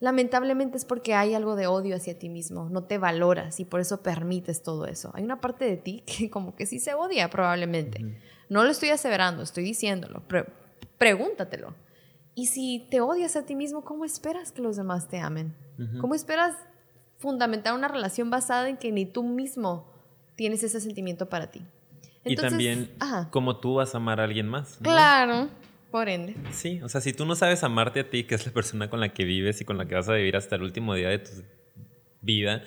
[0.00, 3.80] lamentablemente es porque hay algo de odio hacia ti mismo, no te valoras y por
[3.80, 5.10] eso permites todo eso.
[5.14, 8.18] Hay una parte de ti que como que sí se odia probablemente.
[8.50, 10.24] No lo estoy aseverando, estoy diciéndolo.
[10.98, 11.74] pregúntatelo.
[12.34, 15.56] Y si te odias a ti mismo, ¿cómo esperas que los demás te amen?
[16.02, 16.54] ¿Cómo esperas
[17.16, 19.90] fundamentar una relación basada en que ni tú mismo
[20.36, 21.62] tienes ese sentimiento para ti.
[22.24, 22.90] y también
[23.30, 24.78] como tú vas a amar a alguien más.
[24.82, 25.48] Claro,
[25.90, 26.34] por ende.
[26.52, 29.00] Sí, o sea, si tú no sabes amarte a ti, que es la persona con
[29.00, 31.18] la que vives y con la que vas a vivir hasta el último día de
[31.18, 31.30] tu
[32.22, 32.64] vida,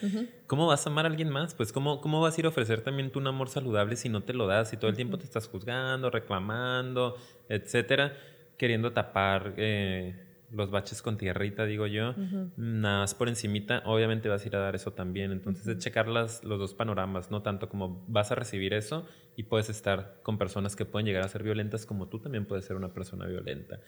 [0.48, 1.54] ¿cómo vas a amar a alguien más?
[1.54, 4.24] Pues ¿cómo, ¿cómo vas a ir a ofrecer también tú un amor saludable si no
[4.24, 7.18] te lo das, si todo el tiempo te estás juzgando, reclamando,
[7.50, 8.18] etcétera,
[8.58, 9.54] queriendo tapar...
[9.58, 12.14] Eh, los baches con tierrita, digo yo,
[12.56, 15.32] nada más por encimita, obviamente vas a ir a dar eso también.
[15.32, 19.70] Entonces, es checar los dos panoramas, no tanto como vas a recibir eso y puedes
[19.70, 22.94] estar con personas que pueden llegar a ser violentas, como tú también puedes ser una
[22.94, 23.80] persona violenta.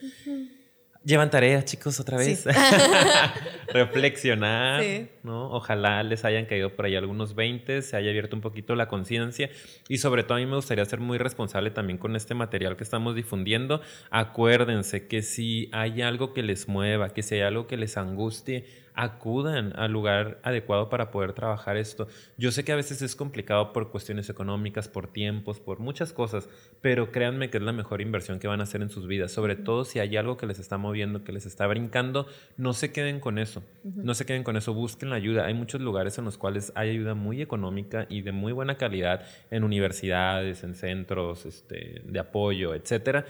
[1.05, 2.45] Llevan tareas, chicos, otra vez.
[3.67, 4.83] Reflexionar,
[5.21, 5.51] ¿no?
[5.51, 9.51] Ojalá les hayan caído por ahí algunos 20, se haya abierto un poquito la conciencia
[9.87, 12.83] y sobre todo a mí me gustaría ser muy responsable también con este material que
[12.83, 13.81] estamos difundiendo.
[14.09, 18.65] Acuérdense que si hay algo que les mueva, que si hay algo que les angustie,
[18.95, 22.07] acudan al lugar adecuado para poder trabajar esto.
[22.37, 26.49] Yo sé que a veces es complicado por cuestiones económicas, por tiempos, por muchas cosas,
[26.81, 29.55] pero créanme que es la mejor inversión que van a hacer en sus vidas, sobre
[29.55, 32.27] todo si hay algo que les está moviendo, que les está brincando,
[32.57, 35.45] no se queden con eso, no se queden con eso, busquen la ayuda.
[35.45, 39.25] Hay muchos lugares en los cuales hay ayuda muy económica y de muy buena calidad
[39.51, 43.25] en universidades, en centros este, de apoyo, etcétera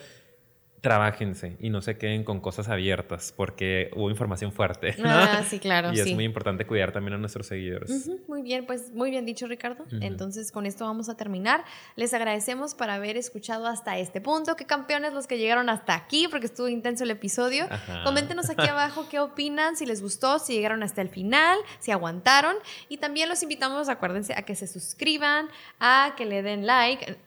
[0.86, 4.96] trabájense y no se queden con cosas abiertas porque hubo información fuerte.
[5.04, 5.92] Ah, sí, claro.
[5.92, 8.08] y es muy importante cuidar también a nuestros seguidores.
[8.28, 9.84] muy bien, pues muy bien dicho Ricardo.
[10.02, 11.64] Entonces con esto vamos a terminar.
[11.96, 14.56] Les agradecemos por haber escuchado hasta este punto.
[14.56, 17.68] Qué campeones los que llegaron hasta aquí porque estuvo intenso el episodio.
[18.04, 22.56] Coméntenos aquí abajo qué opinan, si les gustó, si llegaron hasta el final, si aguantaron.
[22.90, 25.48] Y también los invitamos, acuérdense, a que se suscriban,
[25.80, 27.18] a que le den like.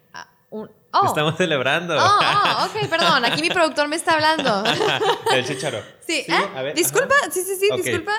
[0.50, 1.06] Un, Oh.
[1.06, 1.94] Estamos celebrando.
[1.98, 3.24] Oh, oh, ok, perdón.
[3.26, 4.64] Aquí mi productor me está hablando.
[5.34, 5.82] El chicharo.
[6.08, 6.72] Sí, ¿eh?
[6.74, 8.12] disculpa, sí, sí, sí, disculpa.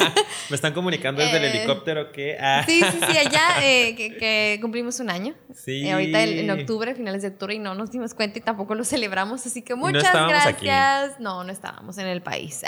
[0.50, 2.36] me están comunicando desde el eh, helicóptero que.
[2.40, 2.64] Ah.
[2.66, 5.36] Sí, sí, sí, allá eh, que, cumplimos un año.
[5.54, 5.88] Sí.
[5.88, 9.46] ahorita en octubre, finales de octubre, y no nos dimos cuenta y tampoco lo celebramos.
[9.46, 11.20] Así que muchas gracias.
[11.20, 12.62] No, no estábamos en el país.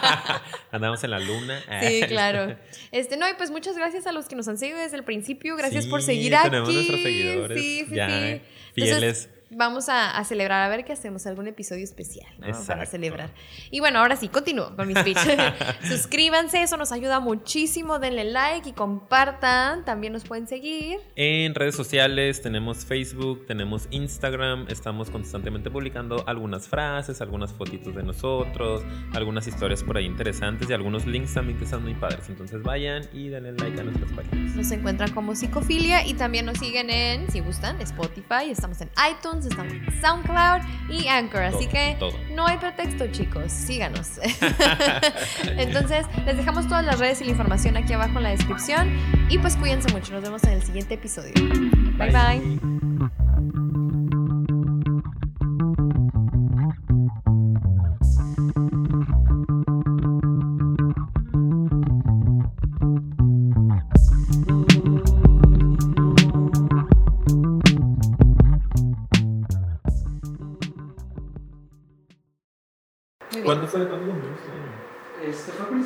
[0.70, 1.62] Andamos en la luna.
[1.80, 2.54] Sí, claro.
[2.90, 5.56] Este, no, y pues muchas gracias a los que nos han seguido desde el principio.
[5.56, 6.50] Gracias por seguir aquí.
[6.50, 7.58] Tenemos nuestros seguidores.
[7.58, 8.42] Sí, sí, sí.
[8.74, 9.28] Fieles.
[9.54, 12.46] Vamos a, a celebrar, a ver qué hacemos, algún episodio especial ¿no?
[12.66, 13.30] para celebrar.
[13.70, 15.18] Y bueno, ahora sí, continúo con mi speech.
[15.88, 21.00] Suscríbanse, eso nos ayuda muchísimo, denle like y compartan, también nos pueden seguir.
[21.16, 28.02] En redes sociales tenemos Facebook, tenemos Instagram, estamos constantemente publicando algunas frases, algunas fotitos de
[28.02, 28.82] nosotros,
[29.14, 32.28] algunas historias por ahí interesantes y algunos links también que están muy padres.
[32.28, 34.56] Entonces vayan y denle like a nuestras páginas.
[34.56, 39.41] Nos encuentran como Psicofilia y también nos siguen en, si gustan, Spotify, estamos en iTunes,
[39.46, 42.12] estamos en SoundCloud y Anchor, así que todo.
[42.34, 44.18] no hay pretexto chicos, síganos.
[45.56, 48.96] Entonces, les dejamos todas las redes y la información aquí abajo en la descripción
[49.28, 51.32] y pues cuídense mucho, nos vemos en el siguiente episodio.
[51.98, 52.10] bye.
[52.10, 53.21] bye.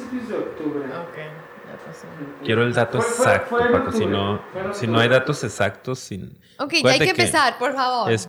[0.08, 0.84] Principios de octubre.
[0.84, 2.06] Ok, ya pasó.
[2.44, 3.92] Quiero el dato Fue- fue- exacto, fue en Paco.
[3.92, 6.38] Si no, fue si no hay datos exactos, sin...
[6.58, 8.10] Ok, ya hay que empezar, por favor.
[8.10, 8.24] Es